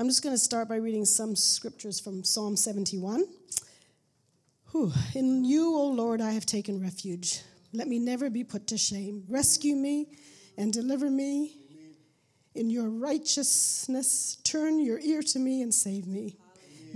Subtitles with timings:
[0.00, 3.22] I'm just going to start by reading some scriptures from Psalm 71.
[4.70, 4.90] Whew.
[5.14, 7.42] In you, O Lord, I have taken refuge.
[7.74, 9.24] Let me never be put to shame.
[9.28, 10.06] Rescue me
[10.56, 11.54] and deliver me.
[12.54, 16.38] In your righteousness, turn your ear to me and save me.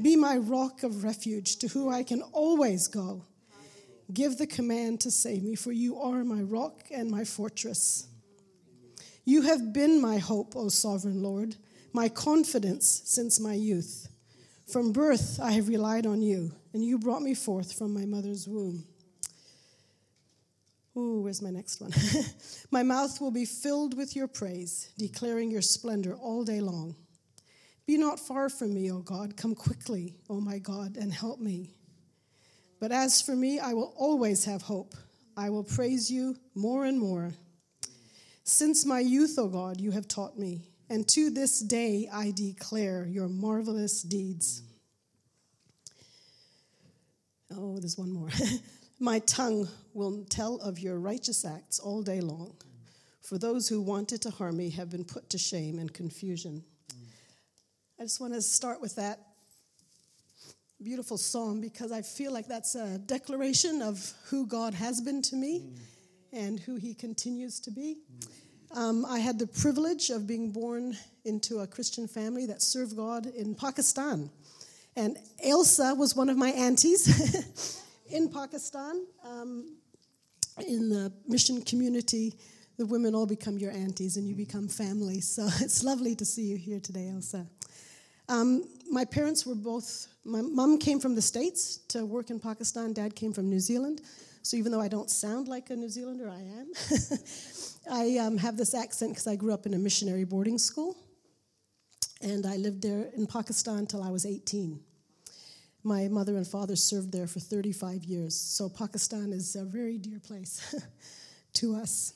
[0.00, 3.26] Be my rock of refuge to whom I can always go.
[4.14, 8.08] Give the command to save me, for you are my rock and my fortress.
[9.26, 11.56] You have been my hope, O sovereign Lord
[11.94, 14.08] my confidence since my youth.
[14.66, 18.48] From birth, I have relied on you, and you brought me forth from my mother's
[18.48, 18.84] womb.
[20.96, 21.92] Ooh, where's my next one?
[22.70, 26.96] my mouth will be filled with your praise, declaring your splendor all day long.
[27.86, 29.36] Be not far from me, O God.
[29.36, 31.74] Come quickly, O my God, and help me.
[32.80, 34.94] But as for me, I will always have hope.
[35.36, 37.32] I will praise you more and more.
[38.42, 43.06] Since my youth, O God, you have taught me and to this day I declare
[43.06, 44.62] your marvelous deeds.
[47.56, 48.30] Oh, there's one more.
[49.00, 52.56] My tongue will tell of your righteous acts all day long.
[53.22, 56.62] For those who wanted to harm me have been put to shame and confusion.
[57.98, 59.20] I just want to start with that
[60.82, 65.36] beautiful psalm because I feel like that's a declaration of who God has been to
[65.36, 65.70] me
[66.32, 68.02] and who he continues to be.
[68.74, 73.26] Um, I had the privilege of being born into a Christian family that served God
[73.26, 74.28] in Pakistan.
[74.96, 77.80] And Elsa was one of my aunties
[78.10, 79.06] in Pakistan.
[79.24, 79.76] Um,
[80.66, 82.34] in the mission community,
[82.76, 85.20] the women all become your aunties and you become family.
[85.20, 87.46] So it's lovely to see you here today, Elsa.
[88.28, 92.92] Um, my parents were both, my mom came from the States to work in Pakistan,
[92.92, 94.00] dad came from New Zealand.
[94.44, 96.70] So even though I don't sound like a New Zealander, I am.
[97.90, 100.98] I um, have this accent because I grew up in a missionary boarding school,
[102.20, 104.78] and I lived there in Pakistan until I was 18.
[105.82, 110.20] My mother and father served there for 35 years, so Pakistan is a very dear
[110.20, 110.74] place
[111.54, 112.12] to us.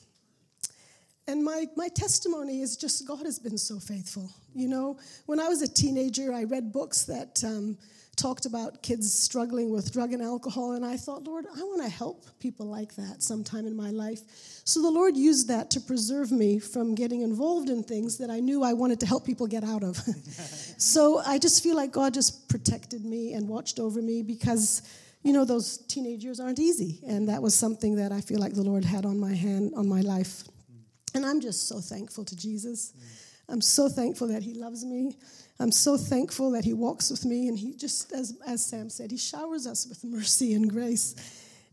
[1.27, 4.29] And my, my testimony is just God has been so faithful.
[4.53, 7.75] You know, when I was a teenager, I read books that um,
[8.19, 11.89] talked about kids struggling with drug and alcohol, and I thought, Lord, I want to
[11.89, 14.21] help people like that sometime in my life.
[14.65, 18.39] So the Lord used that to preserve me from getting involved in things that I
[18.39, 19.95] knew I wanted to help people get out of.
[20.77, 24.81] so I just feel like God just protected me and watched over me because
[25.23, 28.53] you know those teenage years aren't easy and that was something that i feel like
[28.53, 30.79] the lord had on my hand on my life mm.
[31.13, 33.28] and i'm just so thankful to jesus mm.
[33.49, 35.15] I'm so thankful that he loves me
[35.61, 39.11] I'm so thankful that He walks with me, and He just, as, as Sam said,
[39.11, 41.15] He showers us with mercy and grace.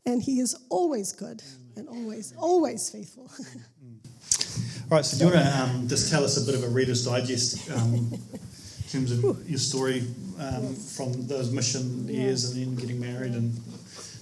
[0.04, 1.42] And He is always good
[1.76, 3.30] and always, always faithful.
[3.30, 6.68] All right, so do you want to um, just tell us a bit of a
[6.68, 10.04] Reader's Digest um, in terms of your story
[10.40, 13.52] um, from those mission years and then getting married and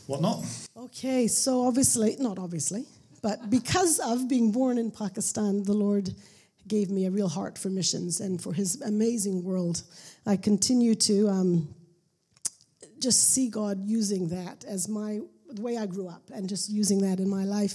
[0.06, 0.44] whatnot?
[0.76, 2.84] Okay, so obviously, not obviously,
[3.22, 6.14] but because of being born in Pakistan, the Lord
[6.66, 9.82] gave me a real heart for missions and for his amazing world.
[10.26, 11.74] I continue to um,
[12.98, 15.20] just see God using that as my
[15.50, 17.74] the way I grew up and just using that in my life.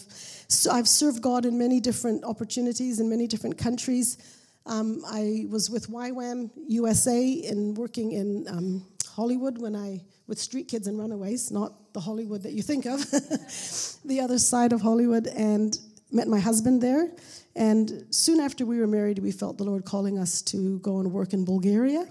[0.49, 4.17] So I've served God in many different opportunities in many different countries.
[4.65, 10.67] Um, I was with YWAM USA and working in um, Hollywood when I with Street
[10.67, 12.99] Kids and Runaways, not the Hollywood that you think of,
[14.05, 15.77] the other side of Hollywood, and
[16.11, 17.11] met my husband there.
[17.55, 21.11] And soon after we were married, we felt the Lord calling us to go and
[21.11, 22.05] work in Bulgaria.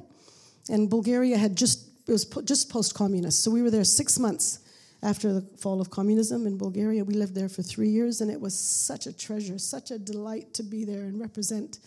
[0.69, 3.43] And Bulgaria had just, it was just post communist.
[3.43, 4.61] So we were there six months
[5.03, 7.05] after the fall of communism in Bulgaria.
[7.05, 10.55] We lived there for three years, and it was such a treasure, such a delight
[10.55, 11.79] to be there and represent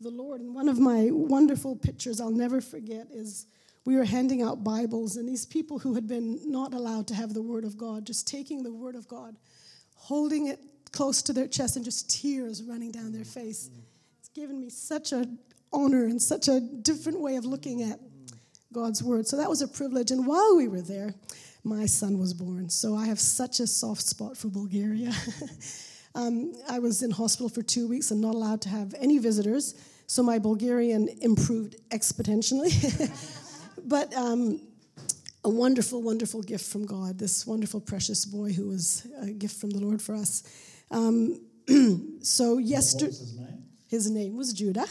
[0.00, 0.40] the Lord.
[0.40, 3.46] And one of my wonderful pictures I'll never forget is
[3.84, 7.32] we were handing out Bibles, and these people who had been not allowed to have
[7.32, 9.36] the Word of God, just taking the Word of God,
[9.94, 10.58] holding it
[10.92, 13.70] close to their chest and just tears running down their face.
[14.20, 15.38] It's given me such an
[15.72, 18.00] honor and such a different way of looking at
[18.72, 19.26] God's word.
[19.26, 20.10] So that was a privilege.
[20.10, 21.14] And while we were there,
[21.64, 22.68] my son was born.
[22.68, 25.12] So I have such a soft spot for Bulgaria.
[26.14, 29.74] um, I was in hospital for two weeks and not allowed to have any visitors.
[30.06, 32.70] So my Bulgarian improved exponentially.
[33.84, 34.60] but um,
[35.44, 39.70] a wonderful, wonderful gift from God, this wonderful, precious boy who was a gift from
[39.70, 40.42] the Lord for us.
[40.90, 41.40] Um,
[42.20, 43.64] so yesterday, his name?
[43.88, 44.86] his name was Judah.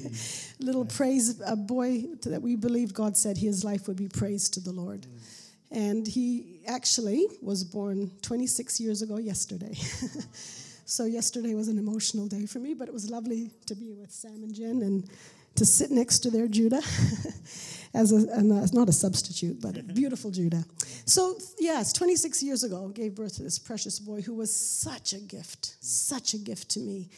[0.60, 4.60] Little praise, a boy that we believe God said his life would be praised to
[4.60, 5.02] the Lord.
[5.02, 5.36] Mm.
[5.70, 9.74] And he actually was born 26 years ago yesterday.
[10.84, 14.10] so yesterday was an emotional day for me, but it was lovely to be with
[14.10, 15.08] Sam and Jen and
[15.56, 16.82] to sit next to their Judah.
[17.94, 20.64] As a, and, uh, not a substitute, but a beautiful Judah.
[21.08, 25.18] So, yes, 26 years ago, gave birth to this precious boy who was such a
[25.18, 27.10] gift, such a gift to me.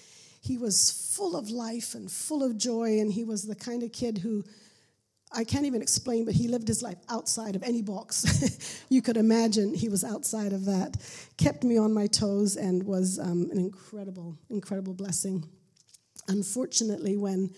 [0.43, 3.91] He was full of life and full of joy, and he was the kind of
[3.93, 4.45] kid who
[5.33, 9.17] I can't even explain, but he lived his life outside of any box you could
[9.17, 9.75] imagine.
[9.75, 10.97] He was outside of that,
[11.37, 15.45] kept me on my toes, and was um, an incredible, incredible blessing.
[16.29, 17.55] Unfortunately, when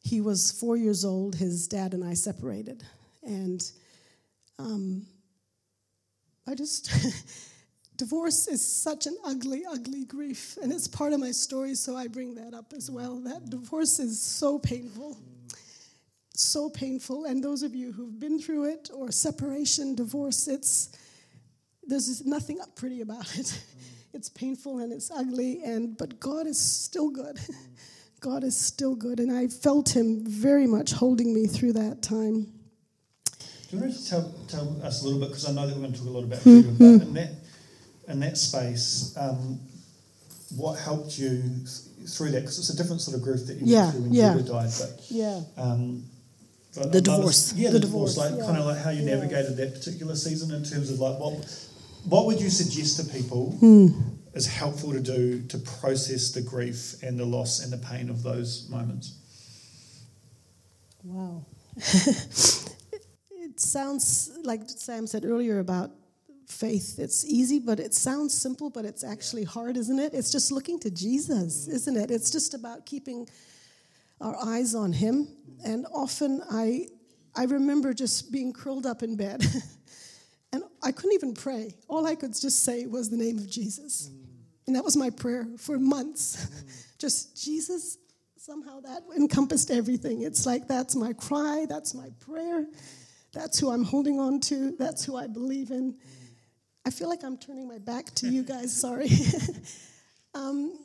[0.00, 2.82] he was four years old, his dad and I separated.
[3.24, 3.68] And
[4.58, 5.06] um,
[6.46, 6.90] I just,
[7.96, 10.58] divorce is such an ugly, ugly grief.
[10.62, 13.20] And it's part of my story, so I bring that up as well.
[13.20, 15.18] That divorce is so painful
[16.34, 17.24] so painful.
[17.26, 20.90] And those of you who've been through it or separation, divorce, it's
[21.84, 23.62] there's nothing pretty about it.
[24.14, 27.40] It's painful and it's ugly, and but God is still good.
[28.20, 32.52] God is still good, and I felt Him very much holding me through that time.
[33.72, 35.80] Do you want to tell, tell us a little bit because I know that we're
[35.80, 36.98] going to talk a lot about freedom, mm-hmm.
[36.98, 37.30] but in that
[38.06, 39.58] in that space, um,
[40.54, 41.40] what helped you
[42.06, 42.40] through that?
[42.40, 44.32] Because it's a different sort of grief that you yeah, went through when yeah.
[44.34, 45.40] Judah died, but yeah.
[45.56, 46.04] Um,
[46.74, 47.54] the divorce.
[47.54, 48.16] Yeah, the, the divorce.
[48.16, 48.32] divorce.
[48.32, 48.44] Like yeah.
[48.44, 51.32] kind of like how you navigated that particular season in terms of like what
[52.04, 53.86] what would you suggest to people hmm.
[54.34, 58.22] is helpful to do to process the grief and the loss and the pain of
[58.22, 59.14] those moments?
[61.04, 61.46] Wow.
[63.62, 65.90] sounds like Sam said earlier about
[66.46, 66.98] faith.
[66.98, 70.14] It's easy, but it sounds simple, but it's actually hard, isn't it?
[70.14, 71.74] It's just looking to Jesus, mm.
[71.74, 72.10] isn't it?
[72.10, 73.28] It's just about keeping
[74.20, 75.28] our eyes on Him.
[75.64, 76.88] And often I,
[77.34, 79.44] I remember just being curled up in bed.
[80.52, 81.74] and I couldn't even pray.
[81.88, 84.10] All I could just say was the name of Jesus.
[84.10, 84.18] Mm.
[84.66, 86.36] And that was my prayer for months.
[86.36, 86.88] Mm.
[86.98, 87.98] just Jesus,
[88.36, 90.22] somehow that encompassed everything.
[90.22, 92.66] It's like that's my cry, that's my prayer,
[93.32, 95.96] that's who I'm holding on to, that's who I believe in.
[96.84, 99.08] I feel like I'm turning my back to you guys, sorry.
[100.34, 100.78] um,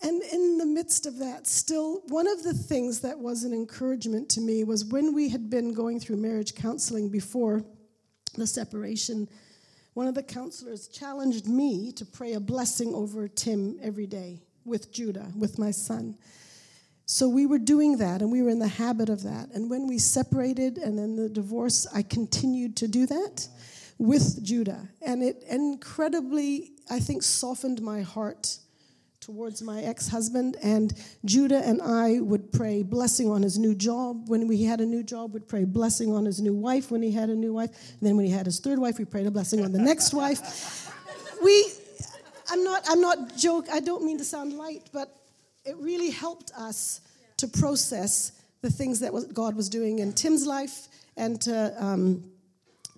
[0.00, 4.28] and in the midst of that, still, one of the things that was an encouragement
[4.30, 7.64] to me was when we had been going through marriage counseling before
[8.34, 9.28] the separation,
[9.94, 14.92] one of the counselors challenged me to pray a blessing over Tim every day with
[14.92, 16.16] Judah, with my son.
[17.10, 19.48] So we were doing that and we were in the habit of that.
[19.54, 23.48] And when we separated and then the divorce, I continued to do that
[23.96, 24.86] with Judah.
[25.00, 28.58] And it incredibly, I think, softened my heart
[29.20, 30.92] towards my ex husband, and
[31.24, 34.28] Judah and I would pray blessing on his new job.
[34.28, 37.10] When we had a new job, we'd pray blessing on his new wife when he
[37.10, 37.70] had a new wife.
[37.70, 40.12] And then when he had his third wife, we prayed a blessing on the next
[40.12, 40.94] wife.
[41.40, 41.72] We,
[42.50, 43.66] I'm not, I'm not joke.
[43.72, 45.17] I don't mean to sound light, but
[45.68, 47.00] it really helped us
[47.36, 48.32] to process
[48.62, 51.74] the things that God was doing in Tim's life and to.
[51.78, 52.32] Um,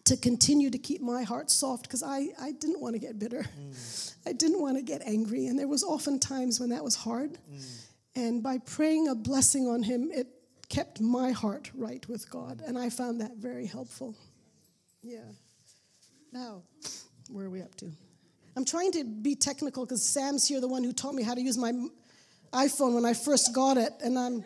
[0.04, 3.44] to continue to keep my heart soft because I, I didn't want to get bitter.
[3.44, 4.14] Mm.
[4.26, 5.46] I didn't want to get angry.
[5.46, 7.34] And there was often times when that was hard.
[7.34, 7.86] Mm.
[8.16, 10.26] And by praying a blessing on him, it
[10.68, 12.62] kept my heart right with God.
[12.66, 14.16] And I found that very helpful.
[15.02, 15.18] Yeah.
[16.32, 16.62] Now,
[17.28, 17.92] where are we up to?
[18.56, 21.40] I'm trying to be technical because Sam's here, the one who taught me how to
[21.40, 21.72] use my
[22.52, 24.44] iPhone when I first got it, and I'm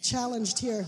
[0.00, 0.86] challenged here.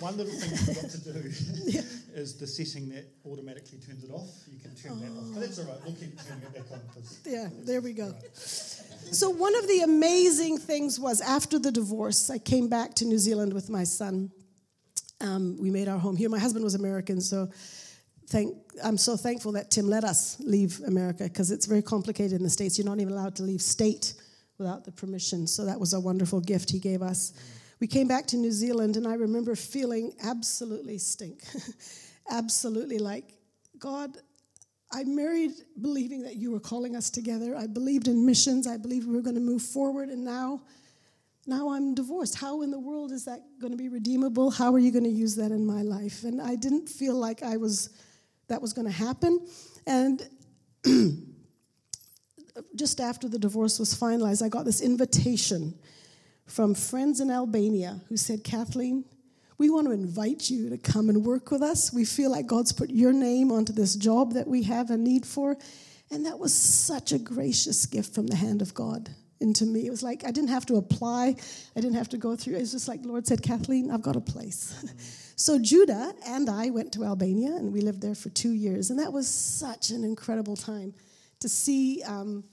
[0.00, 1.30] One little thing you forgot to do
[1.66, 1.80] yeah.
[2.14, 4.28] is the setting that automatically turns it off.
[4.50, 4.96] You can turn oh.
[4.96, 5.34] that off.
[5.34, 5.76] But that's all right.
[5.84, 6.80] We'll keep turning it back on.
[7.24, 8.06] Yeah, there we go.
[8.06, 8.36] Right.
[8.36, 13.18] So, one of the amazing things was after the divorce, I came back to New
[13.18, 14.30] Zealand with my son.
[15.20, 16.28] Um, we made our home here.
[16.28, 17.48] My husband was American, so
[18.26, 22.42] thank, I'm so thankful that Tim let us leave America because it's very complicated in
[22.42, 22.78] the States.
[22.78, 24.14] You're not even allowed to leave state
[24.58, 25.46] without the permission.
[25.46, 27.32] So, that was a wonderful gift he gave us.
[27.80, 31.42] We came back to New Zealand, and I remember feeling absolutely stink.
[32.30, 33.34] absolutely like,
[33.78, 34.16] God,
[34.92, 37.56] I married believing that you were calling us together.
[37.56, 38.66] I believed in missions.
[38.66, 40.62] I believed we were going to move forward, and now,
[41.46, 42.36] now I'm divorced.
[42.36, 44.50] How in the world is that going to be redeemable?
[44.50, 46.24] How are you going to use that in my life?
[46.24, 47.90] And I didn't feel like I was
[48.48, 49.44] that was going to happen.
[49.86, 50.28] And
[52.74, 55.74] just after the divorce was finalized, I got this invitation
[56.46, 59.04] from friends in Albania who said, Kathleen,
[59.58, 61.92] we want to invite you to come and work with us.
[61.92, 65.24] We feel like God's put your name onto this job that we have a need
[65.24, 65.56] for.
[66.10, 69.08] And that was such a gracious gift from the hand of God
[69.40, 69.86] into me.
[69.86, 71.36] It was like I didn't have to apply,
[71.76, 72.56] I didn't have to go through.
[72.56, 74.74] It was just like, Lord said, Kathleen, I've got a place.
[75.36, 78.90] so Judah and I went to Albania and we lived there for two years.
[78.90, 80.94] And that was such an incredible time
[81.42, 82.02] to see.
[82.02, 82.44] Um,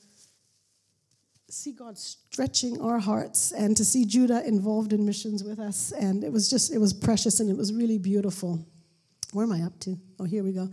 [1.52, 5.92] see God stretching our hearts and to see Judah involved in missions with us.
[5.92, 8.64] And it was just, it was precious and it was really beautiful.
[9.34, 9.98] Where am I up to?
[10.20, 10.70] Oh, here we go.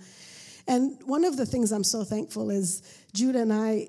[0.69, 2.83] And one of the things I'm so thankful is
[3.15, 3.89] Judah and I,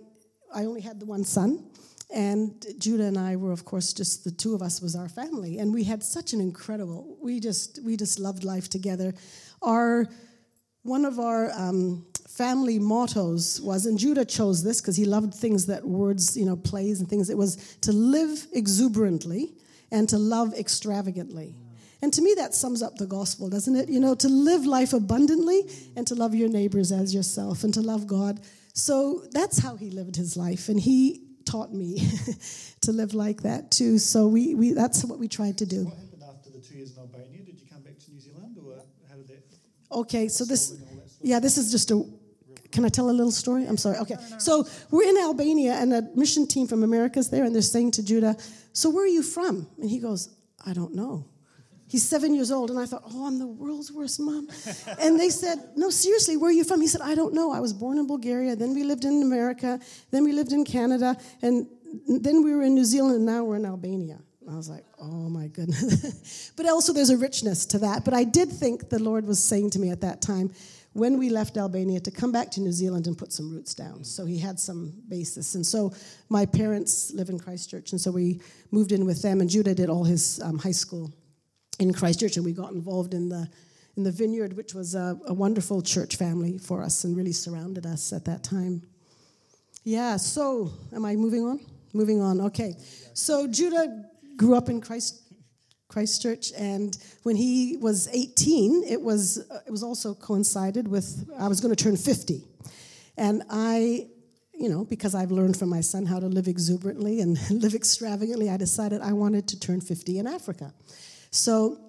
[0.53, 1.65] I only had the one son.
[2.13, 5.57] And Judah and I were, of course, just the two of us was our family,
[5.59, 7.17] and we had such an incredible.
[7.21, 9.13] We just we just loved life together.
[9.61, 10.07] Our
[10.83, 15.65] one of our um, family mottos was, and Judah chose this because he loved things
[15.67, 17.29] that words, you know, plays and things.
[17.29, 19.53] It was to live exuberantly
[19.91, 21.55] and to love extravagantly.
[22.01, 23.89] And to me, that sums up the gospel, doesn't it?
[23.89, 25.63] You know, to live life abundantly
[25.95, 28.39] and to love your neighbors as yourself and to love God.
[28.73, 30.69] So that's how he lived his life.
[30.69, 32.07] And he taught me
[32.81, 33.97] to live like that too.
[33.97, 35.85] So we, we that's what we tried to do.
[35.85, 37.43] What happened after the two years in Albania?
[37.43, 38.75] Did you come back to New Zealand or
[39.09, 39.43] how did that?
[39.91, 40.77] Okay, so this,
[41.21, 42.05] yeah, this is just a.
[42.71, 43.65] Can I tell a little story?
[43.65, 43.97] I'm sorry.
[43.97, 47.61] Okay, so we're in Albania, and a mission team from America is there, and they're
[47.61, 48.35] saying to Judah,
[48.73, 50.29] "So where are you from?" And he goes,
[50.65, 51.25] "I don't know."
[51.89, 54.49] He's seven years old, and I thought, "Oh, I'm the world's worst mom."
[54.99, 57.51] and they said, "No, seriously, where are you from?" He said, "I don't know.
[57.51, 58.55] I was born in Bulgaria.
[58.55, 59.79] Then we lived in America.
[60.11, 61.67] Then we lived in Canada, and
[62.07, 64.19] then we were in New Zealand, and now we're in Albania."
[64.49, 66.51] I was like, oh my goodness.
[66.55, 68.05] but also, there's a richness to that.
[68.05, 70.53] But I did think the Lord was saying to me at that time,
[70.97, 74.03] when we left Albania, to come back to New Zealand and put some roots down.
[74.03, 75.53] So he had some basis.
[75.53, 75.93] And so
[76.29, 79.39] my parents live in Christchurch, and so we moved in with them.
[79.39, 81.13] And Judah did all his um, high school
[81.79, 83.47] in Christchurch, and we got involved in the
[83.95, 87.85] in the vineyard, which was a, a wonderful church family for us and really surrounded
[87.85, 88.83] us at that time.
[89.83, 90.17] Yeah.
[90.17, 91.59] So, am I moving on?
[91.93, 92.41] Moving on.
[92.41, 92.75] Okay.
[93.13, 95.21] So Judah grew up in Christ,
[95.97, 101.59] Christchurch, and when he was 18, it was it was also coincided with I was
[101.59, 102.43] going to turn 50,
[103.17, 104.05] and I,
[104.53, 108.47] you know, because I've learned from my son how to live exuberantly and live extravagantly,
[108.47, 110.71] I decided I wanted to turn 50 in Africa.
[111.31, 111.79] So,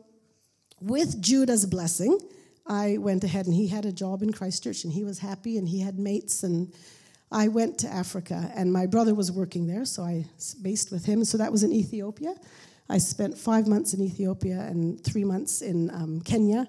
[0.81, 2.19] with Judah's blessing,
[2.67, 5.69] I went ahead and he had a job in Christchurch, and he was happy, and
[5.69, 6.73] he had mates and.
[7.31, 10.25] I went to Africa, and my brother was working there, so I
[10.63, 11.27] based with him.
[11.27, 12.35] So that was in Ethiopia.
[12.89, 16.69] I spent five months in Ethiopia and three months in um, Kenya.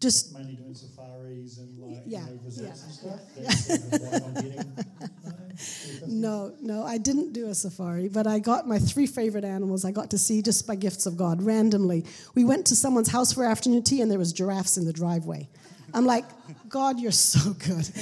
[0.00, 3.20] Just mainly doing safaris and like Yeah, you know, visits yeah, and stuff.
[3.36, 6.20] That's sort of what I'm getting.
[6.20, 9.84] no, no, I didn't do a safari, but I got my three favorite animals.
[9.84, 12.04] I got to see just by gifts of God randomly.
[12.34, 15.48] We went to someone's house for afternoon tea, and there was giraffes in the driveway.
[15.94, 16.24] I'm like,
[16.68, 17.88] God, you're so good.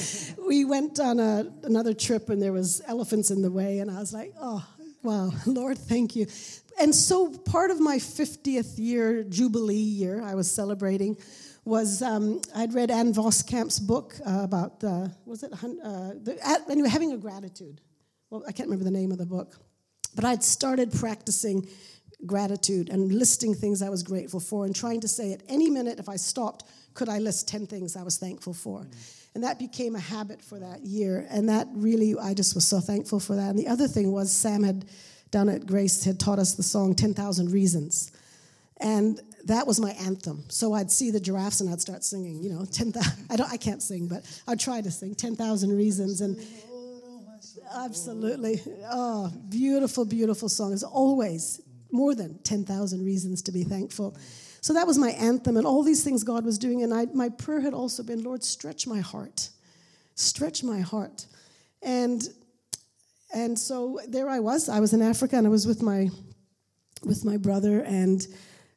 [0.47, 4.00] We went on a, another trip, and there was elephants in the way, and I
[4.00, 4.66] was like, oh,
[5.02, 6.26] wow, Lord, thank you.
[6.81, 11.17] And so part of my 50th year jubilee year I was celebrating
[11.64, 16.88] was um, I'd read Ann Voskamp's book uh, about uh, was it uh, the, anyway
[16.88, 17.81] having a gratitude.
[18.31, 19.57] Well, I can't remember the name of the book,
[20.14, 21.69] but I'd started practicing
[22.26, 25.99] gratitude and listing things I was grateful for and trying to say at any minute
[25.99, 26.64] if I stopped,
[26.95, 28.87] could I list 10 things I was thankful for?
[29.35, 31.26] And that became a habit for that year.
[31.31, 33.50] And that really, I just was so thankful for that.
[33.50, 34.85] And the other thing was Sam had
[35.33, 38.12] down at Grace had taught us the song 10,000 Reasons.
[38.81, 40.45] And that was my anthem.
[40.49, 43.57] So I'd see the giraffes and I'd start singing, you know, 10,000, I, don't, I
[43.57, 46.21] can't sing, but I'd try to sing 10,000 Reasons.
[46.21, 46.39] And
[47.75, 48.61] absolutely,
[48.91, 50.69] oh, beautiful, beautiful song.
[50.69, 51.61] There's always
[51.91, 54.17] more than 10,000 reasons to be thankful.
[54.61, 56.83] So that was my anthem and all these things God was doing.
[56.83, 59.49] And I, my prayer had also been, Lord, stretch my heart.
[60.15, 61.27] Stretch my heart.
[61.83, 62.23] And
[63.35, 64.69] and so there I was.
[64.69, 66.11] I was in Africa, and I was with my
[67.05, 68.27] with my brother, and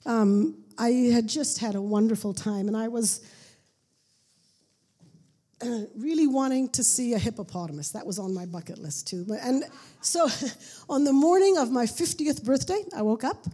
[0.05, 3.21] um, I had just had a wonderful time, and I was
[5.61, 7.91] uh, really wanting to see a hippopotamus.
[7.91, 9.25] That was on my bucket list too.
[9.41, 9.63] And
[10.01, 10.27] so,
[10.89, 13.45] on the morning of my 50th birthday, I woke up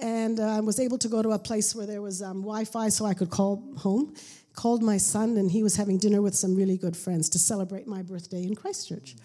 [0.00, 2.88] and I uh, was able to go to a place where there was um, Wi-Fi,
[2.88, 4.14] so I could call home
[4.54, 7.86] called my son, and he was having dinner with some really good friends to celebrate
[7.86, 9.16] my birthday in Christchurch.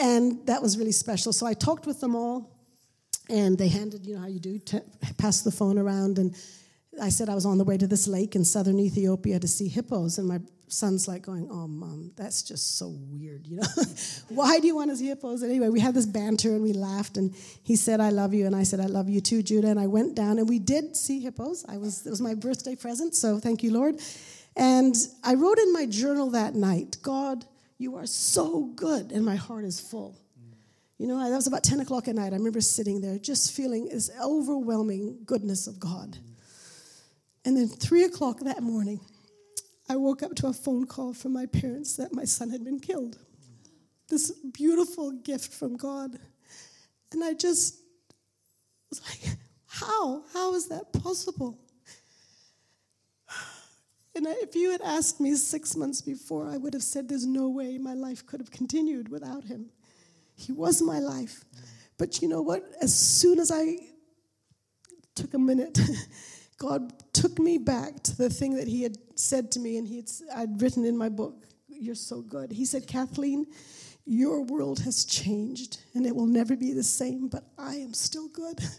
[0.00, 1.32] And that was really special.
[1.32, 2.50] So I talked with them all,
[3.28, 4.80] and they handed, you know how you do, t-
[5.16, 6.18] pass the phone around.
[6.18, 6.36] And
[7.00, 9.68] I said I was on the way to this lake in southern Ethiopia to see
[9.68, 10.18] hippos.
[10.18, 13.66] And my son's like going, Oh, mom, that's just so weird, you know?
[14.28, 15.42] Why do you want to see hippos?
[15.42, 17.16] And anyway, we had this banter and we laughed.
[17.16, 18.46] And he said, I love you.
[18.46, 19.68] And I said, I love you too, Judah.
[19.68, 21.64] And I went down and we did see hippos.
[21.68, 23.14] I was, it was my birthday present.
[23.14, 24.00] So thank you, Lord.
[24.56, 27.44] And I wrote in my journal that night, God,
[27.78, 30.16] you are so good, and my heart is full.
[30.98, 32.32] You know, that was about 10 o'clock at night.
[32.32, 36.16] I remember sitting there just feeling this overwhelming goodness of God.
[37.44, 39.00] And then, 3 o'clock that morning,
[39.88, 42.80] I woke up to a phone call from my parents that my son had been
[42.80, 43.18] killed.
[44.08, 46.16] This beautiful gift from God.
[47.12, 47.76] And I just
[48.88, 50.22] was like, how?
[50.32, 51.58] How is that possible?
[54.16, 57.48] And if you had asked me six months before, I would have said there's no
[57.48, 59.70] way my life could have continued without him.
[60.36, 61.44] He was my life.
[61.98, 62.64] But you know what?
[62.80, 63.76] As soon as I
[65.14, 65.78] took a minute,
[66.58, 69.96] God took me back to the thing that He had said to me, and He
[69.96, 71.46] had, I'd written in my book.
[71.68, 72.52] You're so good.
[72.52, 73.46] He said, Kathleen,
[74.06, 78.28] your world has changed, and it will never be the same, but I am still
[78.28, 78.60] good.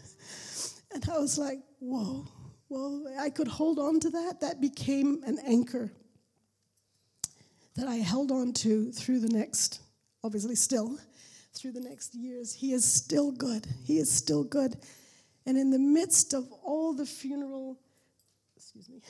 [0.94, 2.26] And I was like, whoa,
[2.68, 3.04] whoa.
[3.18, 4.40] I could hold on to that.
[4.40, 5.92] That became an anchor
[7.76, 9.80] that I held on to through the next,
[10.24, 10.98] obviously, still,
[11.54, 12.52] through the next years.
[12.52, 13.66] He is still good.
[13.84, 14.76] He is still good.
[15.44, 17.78] And in the midst of all the funeral,
[18.56, 19.00] excuse me,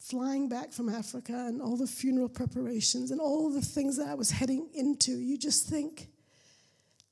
[0.00, 4.14] flying back from Africa and all the funeral preparations and all the things that I
[4.14, 6.08] was heading into, you just think,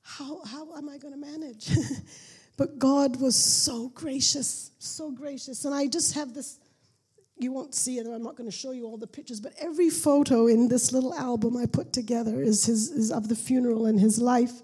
[0.07, 1.69] how, how am I going to manage?
[2.57, 5.65] but God was so gracious, so gracious.
[5.65, 6.59] And I just have this,
[7.37, 9.89] you won't see it, I'm not going to show you all the pictures, but every
[9.89, 13.99] photo in this little album I put together is, his, is of the funeral and
[13.99, 14.61] his life.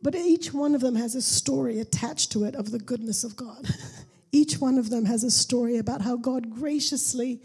[0.00, 3.36] But each one of them has a story attached to it of the goodness of
[3.36, 3.68] God.
[4.32, 7.42] each one of them has a story about how God graciously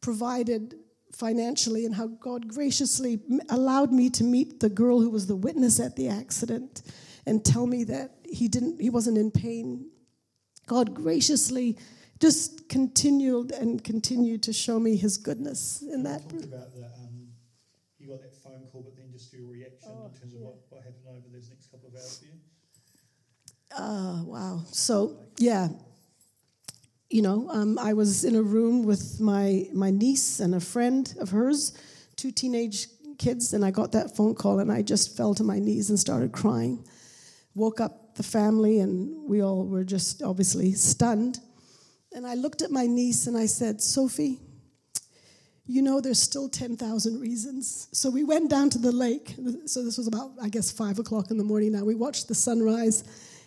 [0.00, 0.76] provided
[1.16, 5.80] financially and how God graciously allowed me to meet the girl who was the witness
[5.80, 6.82] at the accident
[7.24, 9.90] and tell me that he didn't he wasn't in pain.
[10.66, 11.78] God graciously
[12.20, 16.22] just continued and continued to show me his goodness in that.
[16.32, 17.28] You about the, um,
[17.98, 20.40] you got that phone call, but then just your reaction oh, in terms yeah.
[20.40, 22.32] of what, what happened over those next couple of hours for you.
[23.76, 24.62] Uh, wow.
[24.70, 25.68] So, yeah,
[27.10, 31.12] you know, um, I was in a room with my, my niece and a friend
[31.20, 31.76] of hers,
[32.16, 35.58] two teenage kids, and I got that phone call and I just fell to my
[35.58, 36.84] knees and started crying.
[37.54, 41.38] Woke up the family and we all were just obviously stunned.
[42.12, 44.40] And I looked at my niece and I said, Sophie,
[45.66, 47.88] you know, there's still 10,000 reasons.
[47.92, 49.34] So we went down to the lake.
[49.66, 51.84] So this was about, I guess, five o'clock in the morning now.
[51.84, 53.04] We watched the sunrise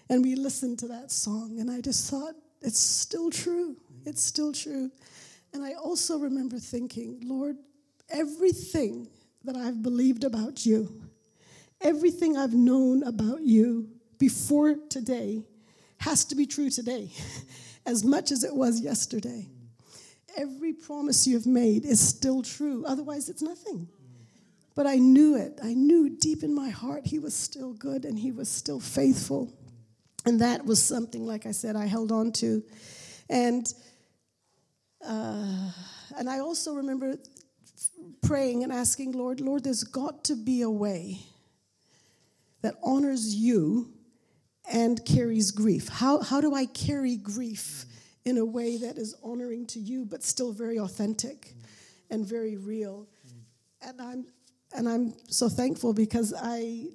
[0.10, 1.60] and we listened to that song.
[1.60, 3.78] And I just thought, it's still true.
[4.06, 4.92] It's still true.
[5.54, 7.58] And I also remember thinking, Lord,
[8.10, 9.08] everything
[9.44, 11.02] that I've believed about you,
[11.82, 15.44] everything I've known about you before today
[16.00, 17.12] has to be true today
[17.86, 19.48] as much as it was yesterday.
[20.38, 23.88] Every promise you've made is still true, otherwise, it's nothing.
[24.76, 25.60] But I knew it.
[25.62, 29.52] I knew deep in my heart he was still good and he was still faithful.
[30.30, 32.62] And that was something, like I said, I held on to.
[33.32, 33.66] And,
[35.04, 35.72] uh,
[36.16, 37.18] and I also remember
[38.22, 41.18] praying and asking, Lord, Lord, there's got to be a way
[42.62, 43.92] that honors you
[44.72, 45.90] and carries grief.
[45.90, 47.86] How, how do I carry grief
[48.24, 51.56] in a way that is honoring to you, but still very authentic
[52.12, 53.08] and very real?
[53.82, 54.26] And I'm,
[54.76, 56.86] and I'm so thankful because I,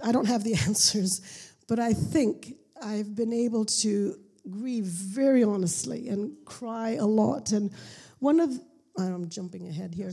[0.00, 4.16] I don't have the answers, but I think I've been able to
[4.50, 7.52] grieve very honestly and cry a lot.
[7.52, 7.72] And
[8.18, 8.60] one of,
[8.98, 10.12] I'm jumping ahead here.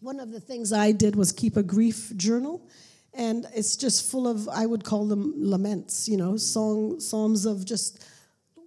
[0.00, 2.66] One of the things I did was keep a grief journal.
[3.12, 7.64] And it's just full of, I would call them laments, you know, song, psalms of
[7.64, 8.04] just,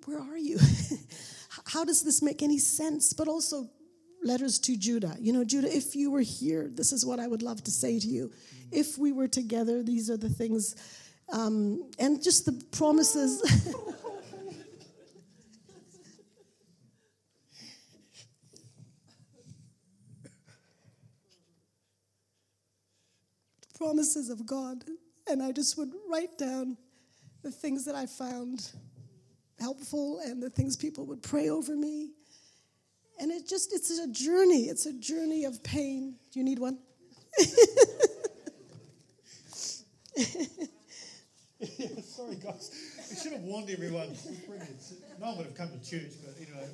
[0.05, 0.59] where are you?
[1.65, 3.13] How does this make any sense?
[3.13, 3.69] But also
[4.23, 5.15] letters to Judah.
[5.19, 7.99] You know, Judah, if you were here, this is what I would love to say
[7.99, 8.27] to you.
[8.27, 8.67] Mm-hmm.
[8.71, 10.75] If we were together, these are the things
[11.31, 13.41] um, and just the promises.
[23.77, 24.83] promises of God.
[25.29, 26.77] And I just would write down
[27.43, 28.71] the things that I found
[29.59, 32.11] helpful and the things people would pray over me.
[33.19, 34.63] And it just, it's a journey.
[34.63, 36.15] It's a journey of pain.
[36.31, 36.79] Do you need one?
[41.59, 42.71] yeah, sorry, guys.
[43.09, 44.09] We should have warned everyone.
[45.19, 46.67] No one would have come to church, but anyway.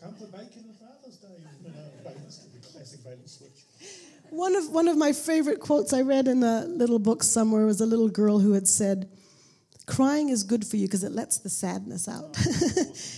[0.00, 1.28] Come to bacon on Father's Day.
[1.62, 2.12] You know,
[2.54, 3.64] the classic bait switch.
[4.30, 7.80] One of, one of my favorite quotes I read in a little book somewhere was
[7.80, 9.10] a little girl who had said,
[9.86, 12.38] Crying is good for you because it lets the sadness out.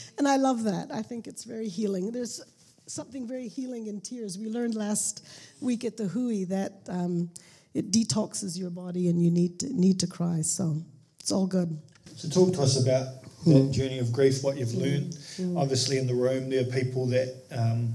[0.18, 0.90] and I love that.
[0.90, 2.10] I think it's very healing.
[2.10, 2.40] There's
[2.86, 4.38] something very healing in tears.
[4.38, 5.28] We learned last
[5.60, 6.80] week at the Hui that.
[6.88, 7.30] Um,
[7.74, 10.42] it detoxes your body and you need to, need to cry.
[10.42, 10.82] So
[11.20, 11.78] it's all good.
[12.16, 13.72] So talk to us about that mm.
[13.72, 15.12] journey of grief, what you've learned.
[15.36, 15.58] Mm.
[15.58, 17.94] Obviously, in the room, there are people that um,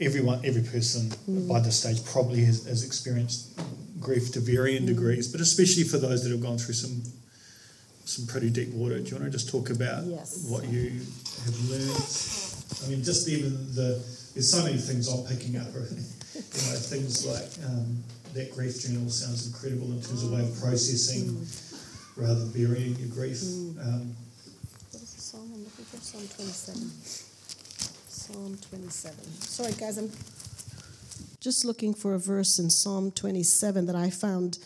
[0.00, 1.12] everyone, every person
[1.48, 3.58] by this stage probably has, has experienced
[4.00, 7.02] grief to varying degrees, but especially for those that have gone through some
[8.04, 8.98] some pretty deep water.
[8.98, 10.46] Do you want to just talk about Yes.
[10.48, 10.92] what you
[11.44, 11.90] have learned?
[12.84, 15.68] I mean, just even the there's so many things I'm picking up.
[16.38, 18.04] You know, things like um,
[18.38, 21.44] that grief journal sounds incredible in terms of way of processing
[22.16, 23.42] rather than burying your grief.
[23.42, 24.14] Um,
[24.92, 25.96] What is the psalm I'm looking for?
[25.96, 26.90] Psalm 27.
[28.08, 29.24] Psalm 27.
[29.40, 30.10] Sorry, guys, I'm
[31.40, 34.58] just looking for a verse in Psalm 27 that I found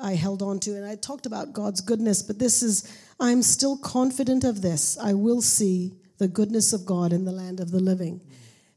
[0.00, 0.76] I held on to.
[0.76, 4.96] And I talked about God's goodness, but this is I'm still confident of this.
[4.96, 8.22] I will see the goodness of God in the land of the living.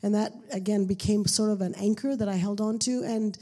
[0.03, 3.03] And that, again, became sort of an anchor that I held on to.
[3.03, 3.37] And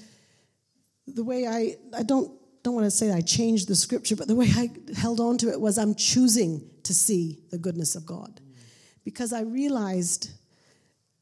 [1.16, 2.32] the way I, I don't,
[2.64, 5.50] don't want to say I changed the scripture, but the way I held on to
[5.50, 8.42] it was I'm choosing to see the goodness of God.
[9.04, 10.32] Because I realized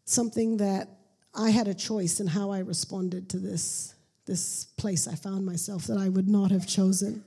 [0.06, 0.90] something that
[1.34, 3.94] I had a choice in how I responded to this,
[4.26, 7.24] this place I found myself that I would not have chosen.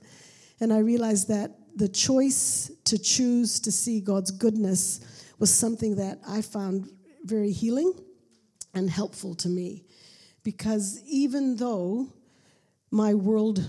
[0.59, 4.99] And I realized that the choice to choose to see God's goodness
[5.39, 6.89] was something that I found
[7.23, 7.93] very healing
[8.73, 9.85] and helpful to me.
[10.43, 12.07] Because even though
[12.91, 13.67] my world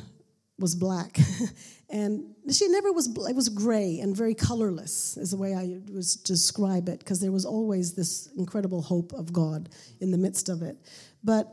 [0.59, 1.19] was black.
[1.93, 6.07] And she never was it was gray and very colorless is the way i would
[6.25, 9.69] describe it because there was always this incredible hope of god
[10.01, 10.79] in the midst of it.
[11.23, 11.53] But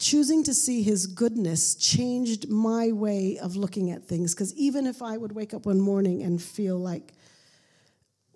[0.00, 5.00] choosing to see his goodness changed my way of looking at things because even if
[5.00, 7.12] i would wake up one morning and feel like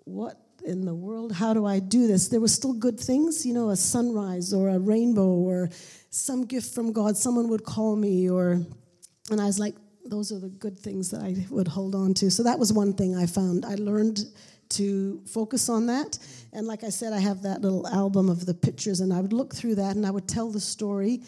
[0.05, 1.33] what in the world?
[1.33, 2.29] How do i do this?
[2.29, 5.69] There were still good things you know a sunrise or a rainbow or
[6.09, 8.61] some gift from god someone would call me or
[9.31, 9.75] and i was like
[10.09, 12.29] those are the good things that i would hold on to.
[12.31, 13.65] So that was one thing i found.
[13.65, 14.19] I learned
[14.69, 16.17] to focus on that.
[16.53, 19.33] And like i said i have that little album of the pictures and i would
[19.33, 21.23] look through that and i would tell the story.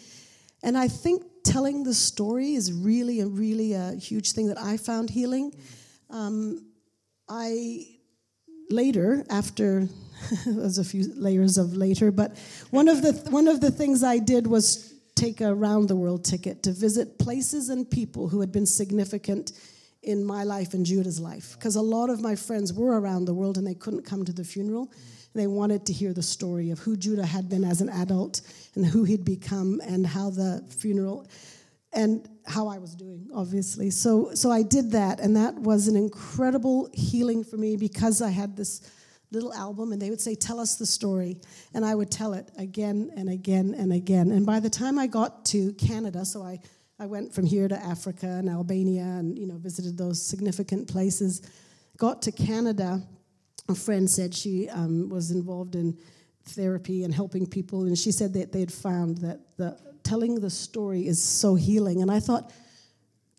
[0.62, 4.76] And i think telling the story is really a really a huge thing that i
[4.76, 5.54] found healing.
[6.10, 6.66] Um,
[7.28, 7.86] i
[8.70, 9.88] later after
[10.46, 12.36] there's a few layers of later but
[12.70, 16.24] one of the one of the things i did was take a round the world
[16.24, 19.52] ticket to visit places and people who had been significant
[20.02, 21.54] in my life and judah's life.
[21.54, 24.32] Because a lot of my friends were around the world and they couldn't come to
[24.32, 24.90] the funeral.
[25.34, 28.40] They wanted to hear the story of who judah had been as an adult
[28.74, 31.26] and who he'd become and how the funeral
[31.92, 33.90] and how I was doing, obviously.
[33.90, 38.30] So, so I did that, and that was an incredible healing for me because I
[38.30, 38.90] had this
[39.30, 41.38] little album, and they would say, "Tell us the story,"
[41.74, 44.30] and I would tell it again and again and again.
[44.30, 46.60] And by the time I got to Canada, so I,
[46.98, 51.42] I went from here to Africa and Albania, and you know visited those significant places.
[51.98, 53.02] Got to Canada,
[53.68, 55.96] a friend said she um, was involved in
[56.44, 61.06] therapy and helping people, and she said that they'd found that the telling the story
[61.06, 62.02] is so healing.
[62.02, 62.52] And I thought,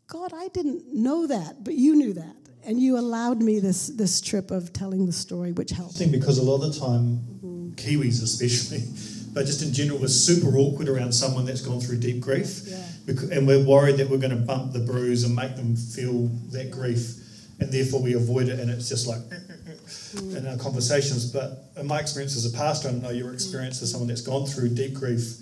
[0.08, 2.36] God, I didn't know that, but you knew that.
[2.66, 5.96] And you allowed me this, this trip of telling the story, which helped.
[5.96, 8.84] I think because a lot of the time, Kiwis especially,
[9.34, 12.62] but just in general, we're super awkward around someone that's gone through deep grief.
[12.66, 12.86] Yeah.
[13.32, 16.72] And we're worried that we're going to bump the bruise and make them feel that
[16.72, 17.20] grief.
[17.60, 21.32] And therefore, we avoid it, and it's just like mm, mm, mm, in our conversations.
[21.32, 24.46] But in my experience as a pastor, I know your experience as someone that's gone
[24.46, 25.38] through deep grief.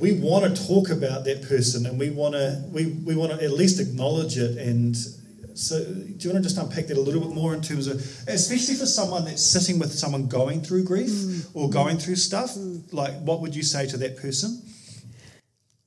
[0.00, 3.44] We want to talk about that person, and we want to we, we want to
[3.44, 4.58] at least acknowledge it.
[4.58, 4.96] And
[5.54, 7.96] so, do you want to just unpack that a little bit more in terms of,
[8.28, 11.50] especially for someone that's sitting with someone going through grief mm.
[11.54, 12.54] or going through stuff?
[12.54, 12.92] Mm.
[12.92, 14.62] Like, what would you say to that person?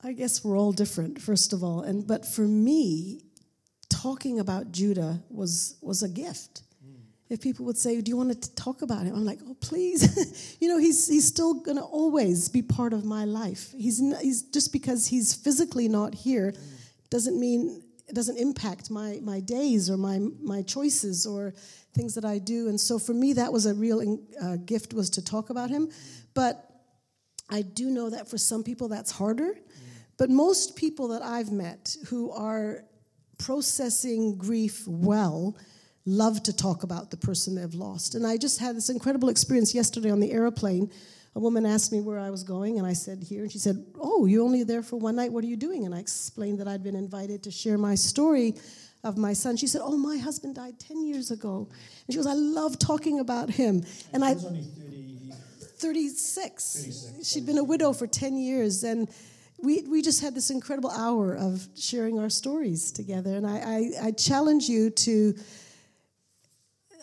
[0.03, 1.81] I guess we're all different, first of all.
[1.81, 3.21] And but for me,
[3.89, 6.61] talking about Judah was was a gift.
[7.27, 10.57] If people would say, "Do you want to talk about him?" I'm like, "Oh, please."
[10.61, 13.73] you know, he's he's still going to always be part of my life.
[13.77, 16.53] He's he's just because he's physically not here
[17.09, 21.53] doesn't mean it doesn't impact my my days or my my choices or
[21.93, 22.67] things that I do.
[22.67, 25.89] And so for me, that was a real uh, gift was to talk about him.
[26.33, 26.69] But
[27.49, 29.55] I do know that for some people that's harder.
[30.17, 32.83] But most people that I've met who are
[33.37, 35.57] processing grief well
[36.05, 38.15] love to talk about the person they've lost.
[38.15, 40.91] And I just had this incredible experience yesterday on the airplane.
[41.35, 43.43] A woman asked me where I was going, and I said here.
[43.43, 45.31] And she said, Oh, you're only there for one night.
[45.31, 45.85] What are you doing?
[45.85, 48.55] And I explained that I'd been invited to share my story
[49.03, 49.57] of my son.
[49.57, 51.67] She said, Oh, my husband died 10 years ago.
[52.07, 53.83] And she goes, I love talking about him.
[54.13, 54.33] And I.
[54.33, 55.01] Was only 30.
[55.77, 56.73] 36.
[56.83, 58.83] 36, She'd been a widow for 10 years.
[58.83, 59.09] And
[59.61, 63.35] we, we just had this incredible hour of sharing our stories together.
[63.35, 65.35] And I, I, I challenge you to.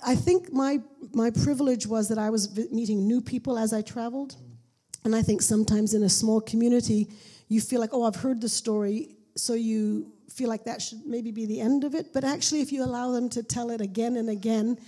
[0.05, 0.81] I think my,
[1.13, 4.37] my privilege was that I was meeting new people as I traveled.
[5.05, 7.09] And I think sometimes in a small community,
[7.49, 11.31] you feel like, oh, I've heard the story, so you feel like that should maybe
[11.31, 12.13] be the end of it.
[12.13, 14.79] But actually, if you allow them to tell it again and again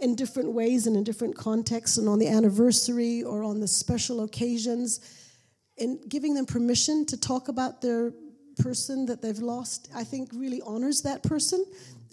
[0.00, 4.22] in different ways and in different contexts, and on the anniversary or on the special
[4.22, 5.00] occasions,
[5.78, 8.12] and giving them permission to talk about their
[8.58, 11.64] person that they've lost, I think really honors that person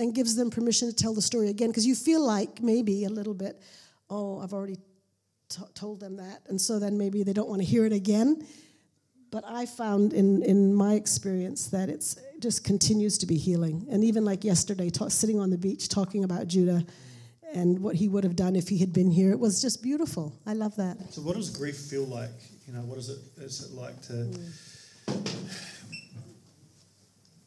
[0.02, 1.70] and gives them permission to tell the story again.
[1.70, 3.62] Because you feel like maybe a little bit,
[4.10, 4.78] oh, I've already
[5.50, 6.42] t- told them that.
[6.48, 8.46] And so then maybe they don't want to hear it again.
[9.30, 13.88] But I found in, in my experience that it's it just continues to be healing.
[13.90, 16.84] And even like yesterday, ta- sitting on the beach talking about Judah
[17.54, 20.34] and what he would have done if he had been here, it was just beautiful.
[20.46, 20.98] I love that.
[21.14, 22.30] So, what does grief feel like?
[22.68, 23.20] You know, what is it?
[23.38, 24.52] Is it like to mm.